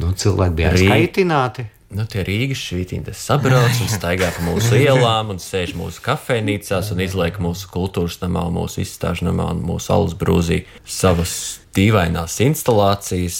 Nu, 0.00 0.14
cilvēki 0.16 0.56
bija 0.56 0.70
aizkaitināti. 0.72 1.66
Nu, 1.94 2.02
tie 2.10 2.24
Rīgas 2.26 2.58
švītīņi 2.66 3.12
sabrauc 3.14 3.78
un 3.84 3.90
staigā 3.90 4.32
pa 4.34 4.42
mūsu 4.42 4.74
ielām, 4.88 5.30
un 5.34 5.38
sēž 5.42 5.76
mūsu 5.78 6.02
kafejnīcās, 6.02 6.90
un 6.92 7.02
izliek 7.04 7.38
mūsu 7.42 7.70
kultūras 7.70 8.18
namā, 8.24 8.48
mūsu 8.54 8.82
izstāžu 8.82 9.28
namā 9.28 9.52
un 9.54 9.62
mūsu 9.68 9.92
alus 9.94 10.16
brūzī 10.18 10.64
savas 10.82 11.60
dīvainās 11.78 12.40
instalācijas, 12.42 13.38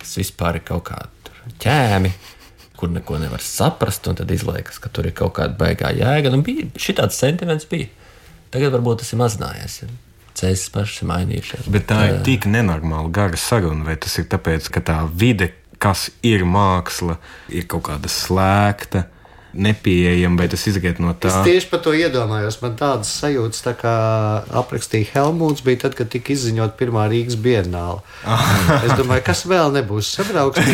kas 0.00 0.16
vispār 0.18 0.58
ir 0.58 0.66
kaut 0.66 0.88
kādi 0.90 1.54
ķēmi, 1.62 2.10
kur 2.76 2.90
neko 2.90 3.20
nevar 3.22 3.44
saprast, 3.44 4.08
un 4.10 4.18
tad 4.18 4.34
izliekas, 4.34 4.80
ka 4.82 4.90
tur 4.92 5.06
ir 5.06 5.14
kaut 5.16 5.36
kāda 5.38 5.54
baigā 5.60 5.92
jēga. 5.96 6.32
Nu, 6.34 6.42
bija, 6.44 6.66
šitāds 6.80 7.20
sentiments 7.22 7.68
bija. 7.70 7.88
Tagad 8.54 8.74
varbūt 8.74 9.02
tas 9.02 9.14
ir 9.14 9.22
mazinājies. 9.22 9.78
Ja? 9.84 9.92
Ceļš 10.36 10.66
pašs 10.74 11.00
ir 11.00 11.08
mainījušies. 11.08 11.68
Bet 11.72 11.86
tā 11.88 12.02
ir 12.10 12.18
tik 12.26 12.44
nenormāla 12.50 13.08
gara 13.14 13.38
saruna, 13.40 13.86
vai 13.86 13.96
tas 14.00 14.18
ir 14.20 14.26
tāpēc, 14.32 14.68
ka 14.74 14.82
tā 14.84 14.98
vide, 15.08 15.54
kas 15.82 16.08
ir 16.26 16.46
māksla, 16.48 17.18
ir 17.52 17.68
kaut 17.70 17.86
kāda 17.90 18.10
slēgta. 18.12 19.06
Nepieejama, 19.56 20.36
bet 20.42 20.50
tas 20.52 20.66
izriet 20.68 20.98
no 21.00 21.14
tā. 21.16 21.30
Es 21.30 21.46
tieši 21.46 21.70
par 21.70 21.80
to 21.80 21.94
iedomājos. 21.96 22.58
Man 22.60 22.74
tādas 22.76 23.08
sajūtas, 23.22 23.62
tā 23.64 23.72
kā 23.78 23.94
aprakstīja 24.60 25.14
Helmuts, 25.14 25.64
bija 25.64 25.86
tad, 25.86 25.96
kad 25.96 26.10
tika 26.12 26.34
izziņot 26.34 26.76
pirmā 26.76 27.06
Rīgas 27.08 27.38
bienāla. 27.40 28.04
es 28.82 28.92
domāju, 29.00 29.24
kas 29.24 29.46
vēl 29.48 29.72
nebūs 29.78 30.12
sabrauks 30.18 30.60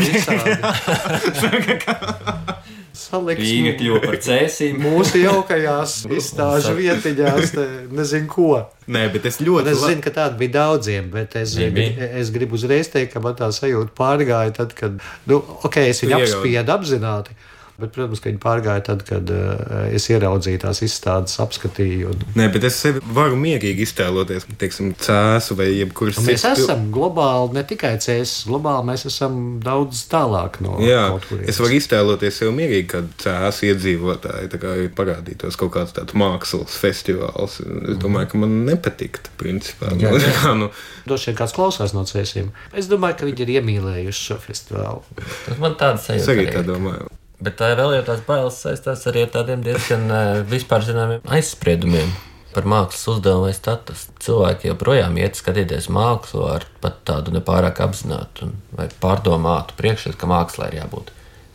Salikts, 2.93 3.41
Rīga 3.41 3.73
kļuva 3.79 4.01
par 4.05 4.17
cēsīm. 4.25 4.81
Mūsu 4.87 5.23
jaukajās 5.23 5.95
izstāžu 6.13 6.75
vietiņās, 6.77 7.55
te, 7.57 7.67
nezinu 7.95 8.29
ko. 8.33 8.51
Nē, 8.93 9.07
bet 9.15 9.29
es 9.31 9.41
ļoti 9.41 9.65
labi. 9.71 9.77
Es 9.79 9.85
zinu, 9.87 10.05
ka 10.05 10.13
tāda 10.19 10.37
bija 10.41 10.55
daudziem, 10.59 11.09
bet 11.13 11.37
es, 11.41 11.55
bija. 11.57 12.11
es 12.21 12.33
gribu 12.35 12.59
uzreiz 12.59 12.91
teikt, 12.93 13.15
ka 13.15 13.23
man 13.25 13.39
tā 13.39 13.49
sajūta 13.55 13.97
pārgāja 13.97 14.53
tad, 14.61 14.77
kad, 14.77 15.01
nu, 15.31 15.41
ok, 15.65 15.81
es 15.89 16.05
viņu 16.05 16.19
apspiedu 16.19 16.77
apzināti. 16.77 17.37
Bet, 17.81 17.95
protams, 17.95 18.21
ka 18.21 18.29
viņi 18.29 18.41
pārgāja 18.43 18.83
tad, 18.85 19.01
kad 19.09 19.31
uh, 19.33 19.87
es 19.97 20.05
ieraudzīju 20.13 20.61
tās 20.61 20.83
izstādes, 20.85 21.39
apskatīju. 21.41 22.11
Un... 22.13 22.25
Nē, 22.37 22.51
bet 22.53 22.67
es 22.69 22.77
sevi 22.83 23.01
varu 23.17 23.39
mierīgi 23.41 23.87
iztēloties, 23.87 24.45
teiksim, 24.61 24.91
cēsu 25.01 25.57
vai 25.57 25.71
jebkuras 25.71 26.19
citas. 26.19 26.29
Mēs 26.29 26.45
esam 26.51 26.85
globāli, 26.93 27.57
ne 27.57 27.63
tikai 27.67 27.95
cēsis, 28.03 28.45
globāli 28.51 28.91
mēs 28.91 29.07
esam 29.09 29.39
daudz 29.65 30.05
tālāk 30.13 30.61
no 30.65 30.77
Jā, 30.85 31.07
kaut 31.15 31.25
kurienes. 31.31 31.49
Es 31.55 31.63
varu 31.65 31.79
iztēloties 31.79 32.43
sev 32.43 32.53
mierīgi, 32.59 32.89
kad 32.93 33.09
cēsu 33.25 33.71
iedzīvotāji 33.71 34.53
kā, 34.63 34.75
parādītos 34.99 35.57
kaut 35.61 35.73
kāds 35.79 35.97
tāds 35.97 36.19
mākslas 36.19 36.77
festivāls. 36.83 37.57
Es 37.89 37.99
domāju, 38.03 38.35
ka 38.35 38.43
man 38.45 38.55
nepatiktu, 38.69 39.33
principā. 39.41 39.95
Jā, 39.97 40.13
jā. 40.21 40.37
kā, 40.43 40.53
nu... 40.61 40.69
Droši 41.09 41.33
vien 41.33 41.41
kāds 41.41 41.57
klausās 41.57 41.97
no 41.97 42.05
cēsiem. 42.09 42.53
Es 42.77 42.93
domāju, 42.93 43.23
ka 43.23 43.31
viņi 43.31 43.47
ir 43.47 43.57
iemīlējuši 43.57 44.29
šo 44.29 44.39
festivālu. 44.45 45.25
Tas 45.49 45.59
man 45.63 45.81
tāds 45.81 46.07
sajūta. 46.11 46.29
Es 46.29 46.33
arī 46.37 46.49
tā 46.53 46.65
domāju. 46.69 47.09
Bet 47.43 47.57
tā 47.59 47.73
vēl 47.79 47.97
jau 47.97 48.03
tās 48.07 48.21
bailes 48.27 48.59
saistās 48.63 49.07
arī 49.11 49.25
ar 49.27 49.33
tādiem 49.35 49.65
diezgan 49.65 50.05
vispār 50.51 50.85
zināmiem 50.87 51.25
aizspriedumiem 51.27 52.13
par 52.53 52.69
mākslas 52.69 53.09
uzdevumu 53.17 53.49
vai 53.49 53.55
statusu. 53.57 54.13
Cilvēki 54.23 54.71
joprojām 54.71 55.17
iet 55.21 55.39
skatīties 55.41 55.89
mākslu 55.93 56.45
ar 56.53 56.67
pat 56.85 57.01
tādu 57.09 57.35
nepārāk 57.35 57.81
apzinātu 57.83 58.53
vai 58.77 58.89
pārdomātu 59.03 59.77
priekšstatu, 59.79 60.19
ka 60.21 60.31
mākslā 60.31 60.71
ir 60.71 60.83
jābūt 60.83 61.11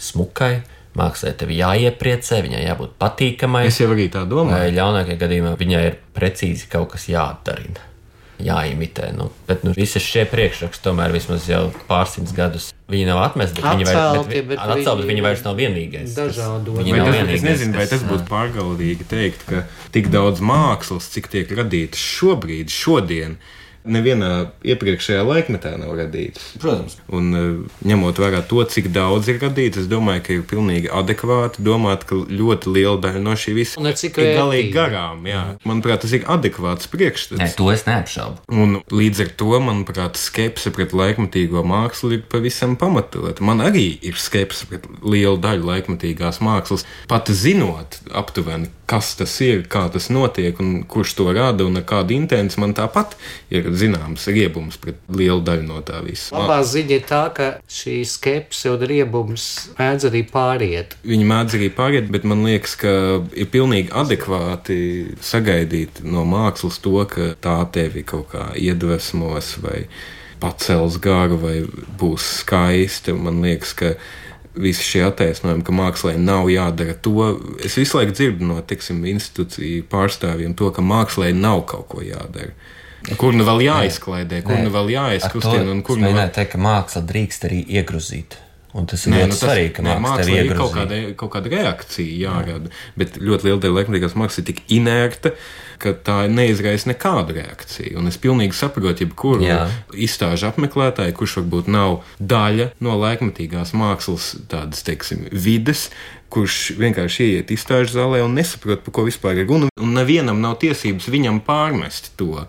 smukai. 0.10 0.56
Mākslā 0.98 1.36
tev 1.38 1.52
jāiepriecē, 1.54 2.40
viņai 2.42 2.64
jābūt 2.64 2.96
patīkamai. 2.98 3.68
Es 3.70 3.78
jau 3.78 3.92
arī 3.94 4.08
tā 4.10 4.24
domāju. 4.26 4.64
Vai 4.66 4.74
ļaunākajā 4.74 5.20
gadījumā 5.22 5.52
viņai 5.60 5.84
ir 5.92 6.00
precīzi 6.16 6.72
kaut 6.72 6.96
kas 6.96 7.06
jāatdarina 7.12 7.84
jāimitē. 8.42 9.12
Nu, 9.18 9.30
bet 9.46 9.62
nu, 9.66 9.76
visas 9.78 10.06
šie 10.06 10.26
priekšraksti 10.30 10.84
tomēr 10.90 11.14
vismaz 11.14 11.46
jau 11.50 11.68
pārsimtus 11.90 12.34
gadus 12.38 12.72
viņi 12.92 13.08
nav 13.10 13.22
atmesti. 13.26 13.64
Viņi, 13.64 13.88
vairs, 13.88 14.28
bet, 14.30 14.48
bet 14.52 14.62
atcelt, 14.64 15.02
bet 15.02 15.10
viņi 15.12 15.24
vairs 15.26 15.44
nav 15.46 15.60
vienīgais. 15.60 16.16
Dažādi 16.16 16.76
varianti. 16.78 17.36
Es 17.36 17.46
nezinu, 17.46 17.76
vai 17.78 17.88
tas 17.92 18.06
būtu 18.08 18.28
pārgalvīgi 18.30 19.08
teikt, 19.12 19.46
ka 19.50 19.66
tik 19.96 20.12
daudz 20.14 20.44
mākslas, 20.44 21.10
cik 21.14 21.30
tiek 21.34 21.52
radītas 21.60 22.02
šobrīd, 22.02 22.72
šodien, 22.74 23.38
nevienā 23.88 24.32
iepriekšējā 24.68 25.24
laikmetā 25.28 25.74
nav 25.80 25.96
radītas. 25.98 26.50
Protams. 26.62 26.98
Un 27.14 27.30
e, 27.34 27.44
ņemot 27.88 28.22
vērā 28.22 28.44
to, 28.50 28.62
cik 28.68 28.92
daudz 28.96 29.30
ir 29.32 29.40
radīts, 29.42 29.82
es 29.84 29.90
domāju, 29.92 30.24
ka 30.26 30.36
ir 30.36 30.46
pilnīgi 30.50 30.92
adekvāti 30.94 31.64
domāt, 31.66 32.06
ka 32.10 32.20
ļoti 32.20 32.74
liela 32.76 32.98
daļa 33.04 33.24
no 33.24 33.36
šī 33.38 33.56
visa 33.58 33.82
ir 33.82 34.34
galīgi 34.38 34.72
garām. 34.76 35.26
Jā. 35.28 35.44
Manuprāt, 35.68 36.04
tas 36.06 36.14
ir 36.16 36.28
adekvāts 36.30 36.90
priekšstats. 36.92 37.42
Nē, 37.42 37.50
to 37.58 37.70
es 37.74 37.86
neapšaubu. 37.88 38.44
Un 38.54 38.80
līdz 38.92 39.26
ar 39.26 39.34
to, 39.40 39.52
manuprāt, 39.64 40.20
skepse 40.20 40.72
pret 40.76 40.96
laikmatīgo 40.98 41.64
mākslu 41.68 42.14
ir 42.18 42.26
pavisam 42.32 42.78
pamatota. 42.80 43.44
Man 43.46 43.64
arī 43.66 43.88
ir 44.06 44.20
skepse 44.22 44.70
pret 44.70 44.88
lielu 45.04 45.38
daļu 45.42 45.68
laikmatīgās 45.72 46.42
mākslas, 46.46 46.86
pat 47.10 47.32
zinot 47.34 48.00
aptuveni, 48.16 48.72
kas 48.88 49.14
tas 49.20 49.34
ir, 49.44 49.66
kā 49.70 49.86
tas 49.92 50.10
notiek 50.14 50.60
un 50.64 50.82
kurš 50.88 51.18
to 51.20 51.28
rada 51.36 51.66
un 51.68 51.80
ar 51.80 51.86
kādu 51.88 52.16
intenci, 52.16 52.60
man 52.64 52.76
tāpat 52.78 53.18
ir 53.54 53.70
zināms 53.80 54.28
riebums 54.32 54.80
pret 54.82 55.00
lielu 55.14 55.42
daļu 55.46 55.66
no 55.68 55.80
tā 55.86 56.02
visa. 56.06 56.36
Labā 56.36 56.60
ziņa 56.68 56.96
ir 56.98 57.08
tā, 57.08 57.24
ka 57.36 57.50
šī 57.72 58.00
skepse 58.08 58.74
un 58.74 58.86
riebums 58.90 59.48
mēdz 59.78 60.10
arī 60.12 60.24
pāriet. 60.32 60.98
Viņi 61.08 61.30
mēdz 61.32 61.58
arī 61.60 61.72
pāriet, 61.78 62.12
bet 62.14 62.28
man 62.28 62.46
liekas, 62.48 62.78
ka 62.82 62.94
ir 63.38 63.50
pilnīgi 63.54 63.94
adekvāti 63.96 64.80
sagaidīt 65.24 66.04
no 66.06 66.26
mākslas 66.28 66.82
to, 66.84 67.00
ka 67.10 67.34
tā 67.44 67.58
tevi 67.74 68.06
kaut 68.08 68.32
kā 68.34 68.50
iedvesmos 68.60 69.58
vai 69.64 69.88
pacels 70.42 71.00
garu 71.02 71.40
vai 71.42 71.58
būs 72.00 72.32
skaista. 72.44 73.16
Man 73.18 73.42
liekas, 73.46 73.74
ka 73.78 73.96
visi 74.58 74.86
šie 74.86 75.04
attaisnojumi, 75.08 75.66
ka 75.66 75.76
mākslā 75.76 76.16
nav 76.22 76.50
jādara 76.52 76.96
to. 77.02 77.34
Es 77.64 77.78
visu 77.78 78.00
laiku 78.00 78.16
dzirdu 78.18 78.48
no 78.50 78.58
tiksim, 78.66 79.04
institūciju 79.14 79.86
pārstāvjiem 79.92 80.56
to, 80.58 80.72
ka 80.74 80.86
mākslā 80.86 81.32
nav 81.36 81.66
kaut 81.70 81.88
ko 81.92 82.04
jādara. 82.06 82.54
Kur 83.18 83.36
nu 83.38 83.46
vēl 83.48 83.64
jāizklaidē, 83.68 84.42
kur 84.46 84.60
nu 84.64 84.74
vēl 84.74 84.92
jāizkustina 84.96 85.70
un 85.72 85.84
kur 85.86 86.00
nu 86.02 86.10
vēl... 86.10 86.18
vēl... 86.18 86.34
teikt, 86.36 86.56
ka 86.56 86.62
māksla 86.62 87.04
drīkst 87.08 87.48
arī 87.50 87.62
iegruzīt. 87.78 88.40
Un 88.78 88.86
tas 88.90 89.06
ir 89.08 89.14
nē, 89.14 89.22
ļoti 89.24 89.32
nu, 89.32 89.38
svarīgi, 89.40 89.70
ka 89.78 89.84
nē, 89.86 89.94
māksla 90.04 90.42
ir 90.42 90.50
kaut 90.58 90.74
kāda, 90.76 90.98
kaut 91.18 91.32
kāda 91.34 91.52
reakcija 91.54 92.18
jārada. 92.28 92.74
Bet 93.00 93.16
ļoti 93.18 93.48
liela 93.48 93.62
daļa 93.64 93.78
laikmatīgās 93.80 94.18
mākslas 94.20 94.42
ir 94.44 94.48
tik 94.50 94.60
inerta, 94.76 95.32
ka 95.82 95.94
tā 96.06 96.18
neizraisa 96.30 96.92
nekādu 96.92 97.38
reakciju. 97.38 97.96
Un 98.02 98.10
es 98.12 98.20
pilnīgi 98.22 98.58
saprotu, 98.58 99.06
jebkuru 99.06 99.48
izstāžu 99.94 100.50
apmeklētāju, 100.50 101.16
kurš 101.18 101.40
varbūt 101.40 101.72
nav 101.74 102.02
daļa 102.20 102.72
no 102.84 102.98
laikmatīgās 103.02 103.74
mākslas 103.78 104.34
tādas, 104.52 104.84
teiksim, 104.86 105.26
vides, 105.32 105.88
kurš 106.34 106.58
vienkārši 106.80 107.28
ieiet 107.28 107.54
izstāžu 107.56 107.96
zālē 107.96 108.20
un 108.26 108.36
nesaprot, 108.38 108.84
par 108.86 108.96
ko 108.96 109.06
vispār 109.08 109.40
ir 109.42 109.48
runa. 109.50 109.70
Un 109.80 109.94
nevienam 109.96 110.42
nav 110.44 110.58
tiesības 110.64 111.08
viņam 111.14 111.40
pārmest 111.48 112.12
to. 112.20 112.44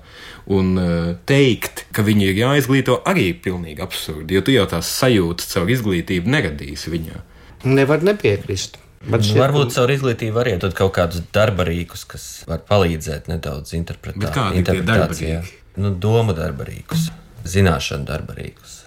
Un 0.49 0.75
uh, 0.81 1.13
teikt, 1.29 1.85
ka 1.95 2.03
viņi 2.07 2.31
ir 2.31 2.43
jāizglīto, 2.43 2.99
arī 3.09 3.29
ir 3.35 3.41
pilnīgi 3.45 3.85
absurdi, 3.85 4.39
jo 4.39 4.43
tu 4.45 4.55
jau 4.55 4.65
tās 4.71 4.91
sajūtas 5.03 5.53
caur 5.53 5.71
izglītību 5.75 6.33
neradīsi 6.33 6.93
viņā. 6.95 7.23
Nevar 7.69 8.05
nepiekrist. 8.07 8.79
Bet 9.05 9.23
nu, 9.23 9.29
šeit... 9.29 9.39
Varbūt 9.43 9.75
caur 9.77 9.93
izglītību 9.95 10.43
arī 10.43 10.57
dod 10.63 10.75
kaut 10.79 10.95
kādus 10.97 11.23
darba 11.35 11.67
rīkus, 11.69 12.03
kas 12.09 12.27
var 12.49 12.65
palīdzēt 12.67 13.29
nedaudz 13.31 13.77
interpretā... 13.79 14.51
interpretācijā. 14.59 15.43
Nu, 15.79 15.93
domu 15.95 16.35
darba 16.35 16.67
rīkus, 16.67 17.11
zināšanu 17.47 18.09
darba 18.09 18.35
rīkus, 18.35 18.81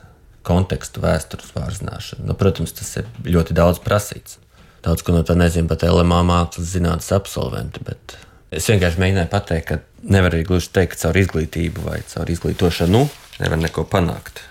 kontekstu 0.44 1.04
vēstures 1.06 1.54
pārzināšanu. 1.56 2.26
Nu, 2.28 2.36
protams, 2.36 2.74
tas 2.76 2.92
ir 3.00 3.08
ļoti 3.24 3.56
daudz 3.56 3.80
prasīts. 3.86 4.42
Daudz 4.82 5.06
ko 5.06 5.14
no 5.14 5.22
tā 5.26 5.36
nezinu 5.38 5.70
pat 5.70 5.86
LMA 5.86 6.22
mākslas 6.26 6.72
zinātnes 6.74 7.12
absolventi, 7.14 7.84
bet 7.86 8.16
es 8.52 8.70
vienkārši 8.72 9.02
mēģināju 9.04 9.32
pateikt, 9.32 9.68
ka 9.70 10.10
nevar 10.14 10.34
arī 10.34 10.46
gluži 10.48 10.72
teikt, 10.74 10.96
ka 10.96 11.06
caur 11.06 11.20
izglītību 11.22 11.86
vai 11.86 12.00
caur 12.10 12.32
izglītošanu 12.34 13.04
nevar 13.42 13.62
neko 13.62 13.86
panākt. 13.90 14.42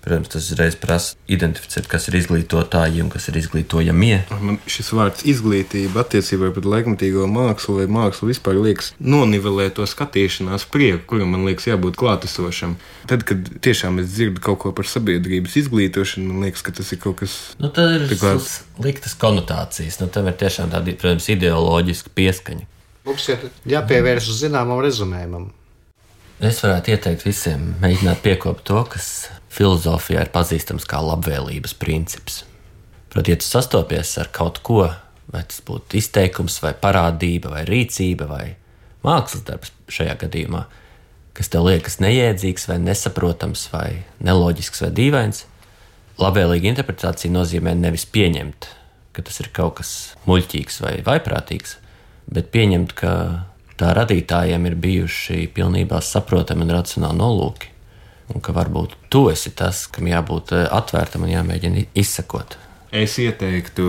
Protams, 0.00 0.30
tas 0.32 0.46
uzreiz 0.48 0.76
prasa 0.80 1.18
identificēt, 1.28 1.84
kas 1.90 2.08
ir 2.08 2.14
izglītotāji 2.16 3.02
un 3.04 3.10
kas 3.12 3.28
ir 3.28 3.36
izglītojamie. 3.36 4.22
Man 4.40 4.56
šis 4.70 4.88
vārds 4.96 5.26
izglītība 5.28 6.00
attiecībā 6.00 6.48
pret 6.56 6.68
laikmatīgo 6.72 7.26
mākslu 7.28 7.76
vai 7.82 7.86
mākslu 7.92 8.30
vispār 8.30 8.56
liekas 8.56 8.94
nonivelē 8.96 9.68
to 9.76 9.84
skatīšanās 9.84 10.64
prieku, 10.72 11.04
kuram 11.12 11.36
man 11.36 11.44
liekas 11.44 11.68
jābūt 11.68 12.00
klātesošam. 12.00 12.78
Tad, 13.12 13.26
kad 13.28 13.52
tiešām 13.60 14.00
es 14.00 14.08
dzirdu 14.14 14.40
kaut 14.48 14.62
ko 14.64 14.72
par 14.76 14.88
sabiedrības 14.88 15.58
izglītošanu, 15.66 16.32
man 16.32 16.48
liekas, 16.48 16.64
ka 16.64 16.72
tas 16.80 16.96
ir 16.96 17.04
kaut 17.04 17.20
kas 17.20 17.36
nu, 17.60 17.68
tāds- 17.68 18.08
tikklāt... 18.14 18.50
liktas 18.80 19.18
konotācijas. 19.20 20.00
Nu, 20.00 20.08
tam 20.08 20.32
ir 20.32 20.40
tiešām 20.40 20.72
tāda, 20.72 20.96
protams, 20.96 21.28
ideoloģiska 21.36 22.16
pieskaņa. 22.16 22.68
Mums 23.04 23.28
ir 23.32 23.48
jāpievērš 23.68 24.32
zināmam 24.46 24.80
rezumējumam. 24.80 25.50
Es 26.40 26.62
varētu 26.64 26.94
ieteikt 26.94 27.26
visiem 27.26 27.74
mēģināt 27.82 28.22
piekopt 28.24 28.62
to, 28.64 28.78
kas 28.88 29.28
filozofijā 29.52 30.22
ir 30.24 30.30
pazīstams 30.32 30.86
kā 30.88 30.96
labvēlības 31.04 31.74
princips. 31.76 32.38
Protams, 33.12 33.28
ja 33.28 33.36
tu 33.42 33.44
sastopies 33.44 34.14
ar 34.22 34.30
kaut 34.32 34.62
ko, 34.64 34.86
vai 35.28 35.42
tas 35.44 35.60
būtu 35.66 35.98
izteikums, 36.00 36.56
vai 36.64 36.72
parādība, 36.80 37.52
vai 37.52 37.66
rīcība, 37.68 38.30
vai 38.30 38.46
mākslas 39.04 39.44
darbs 39.50 39.74
šajā 39.92 40.14
gadījumā, 40.22 40.62
kas 41.36 41.52
tev 41.52 41.68
liekas 41.68 42.00
neiedzīgs, 42.00 42.70
vai 42.72 42.78
nesaprotams, 42.86 43.66
vai 43.74 44.06
neloģisks, 44.24 44.80
vai 44.86 44.90
dīvains, 44.96 45.44
labvēlīga 46.24 46.72
interpretācija 46.72 47.36
nozīmē 47.36 47.76
nevis 47.76 48.08
pieņemt, 48.08 48.70
ka 49.12 49.28
tas 49.28 49.44
ir 49.44 49.52
kaut 49.52 49.82
kas 49.82 49.92
muļķīgs 50.24 50.80
vai 50.86 50.96
vaiprātīgs, 51.04 51.76
bet 52.32 52.48
pieņemt, 52.56 52.96
ka 52.96 53.12
tā 53.80 53.90
radītājiem 53.96 54.70
ir 54.70 54.78
bijuši 54.86 55.50
pilnībā 55.56 56.00
saprotami 56.04 56.66
un 56.68 56.74
racionāli 56.76 57.20
nolūki 57.20 57.70
un 58.34 58.42
ka 58.44 58.54
varbūt 58.54 58.96
tu 59.12 59.26
esi 59.30 59.52
tas, 59.56 59.84
kam 59.90 60.08
jābūt 60.10 60.54
eh, 60.56 60.66
atvērtam 60.70 61.26
un 61.26 61.32
jāmēģina 61.34 61.86
izsekot. 61.98 62.56
Es 62.90 63.16
ieteiktu 63.22 63.86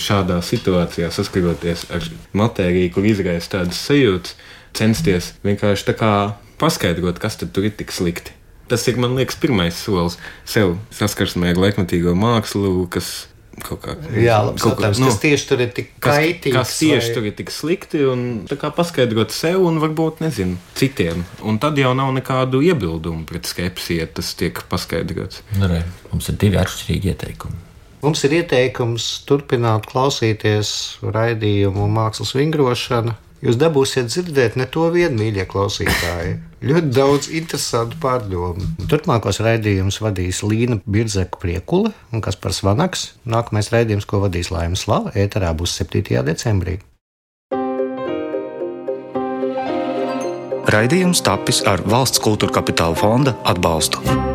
šādā 0.00 0.38
situācijā, 0.44 1.08
saskaroties 1.12 1.86
ar 1.92 2.04
matēriju, 2.36 2.92
kur 2.92 3.08
izraisa 3.08 3.56
tādas 3.56 3.80
sajūtas, 3.86 4.36
censties 4.76 5.32
vienkārši 5.44 5.88
tā 5.88 5.96
kā 5.96 6.12
paskaidrot, 6.60 7.20
kas 7.20 7.38
tur 7.40 7.64
ir 7.64 7.72
tik 7.76 7.94
slikti. 7.94 8.36
Tas 8.68 8.84
ir, 8.88 8.96
man 9.00 9.16
liekas, 9.18 9.36
pirmais 9.40 9.76
solis 9.76 10.18
sev 10.48 10.76
saskarsmē 10.94 11.52
ar 11.52 11.60
laikmatīgo 11.60 12.14
mākslu, 12.16 12.86
kas 12.92 13.26
kaut 13.60 13.82
kā 13.84 13.94
Jā, 14.16 14.38
labi, 14.46 14.60
kaut 14.62 14.78
satams, 14.78 14.98
kā, 14.98 15.02
nu, 15.02 15.10
kas 15.10 15.18
tieši 15.22 15.48
tur 15.50 15.64
ir 15.64 15.72
tik 15.76 15.90
kaitīgs. 16.02 16.56
Kas, 16.56 16.70
kas 16.70 16.78
tieši 16.80 17.08
vai... 17.08 17.14
tur 17.16 17.26
ir 17.28 17.34
tik 17.40 17.52
slikti 17.52 18.04
un 18.08 18.22
kā 18.48 18.70
paskaidrot 18.74 19.34
sev 19.34 19.66
un 19.68 19.80
varbūt, 19.82 20.22
nezinu, 20.24 20.56
citiem. 20.78 21.24
Un 21.44 21.60
tad 21.62 21.80
jau 21.80 21.92
nav 21.98 22.12
nekādu 22.16 22.62
iebildumu 22.64 23.26
pret 23.28 23.48
skepsi, 23.48 23.98
ja 24.00 24.08
tas 24.08 24.32
tiek 24.38 24.62
paskaidrots. 24.72 25.44
Nu, 25.58 25.68
re, 25.70 25.82
mums 26.12 26.30
ir 26.32 26.40
divi 26.40 26.60
atšķirīgi 26.62 27.12
ieteikumi. 27.12 27.60
Mums 28.02 28.24
ir 28.26 28.40
ieteikums 28.40 29.10
turpināt 29.28 29.86
klausīties 29.92 30.72
raidījumu 31.06 31.86
mākslas 31.92 32.34
vingrošanu 32.34 33.14
Jūs 33.42 33.56
dabūsiet 33.58 34.06
dzirdēt 34.06 34.54
ne 34.54 34.68
to 34.70 34.84
vienu, 34.94 35.16
mīļie 35.18 35.48
klausītāji. 35.50 36.36
Ļoti 36.62 36.92
daudz 36.94 37.26
interesantu 37.34 37.98
pārdomu. 38.02 38.68
Turpmākos 38.86 39.42
raidījumus 39.42 39.98
vadīs 40.04 40.44
Līna 40.46 40.78
Birzeka 40.86 41.40
Priekula 41.42 41.90
un 42.14 42.22
Kaspars 42.22 42.62
Vanaks. 42.62 43.08
Nākamais 43.26 43.72
raidījums, 43.74 44.06
ko 44.06 44.22
vadīs 44.22 44.52
Laimas 44.54 44.86
Slava, 44.86 45.10
ēterā 45.18 45.50
būs 45.58 45.74
7. 45.82 46.22
decembrī. 46.30 46.78
Raidījums 50.72 51.20
tapis 51.26 51.64
ar 51.66 51.82
valsts 51.82 52.22
kultūra 52.22 52.62
kapitāla 52.62 52.94
fonda 52.96 53.34
atbalstu. 53.42 54.31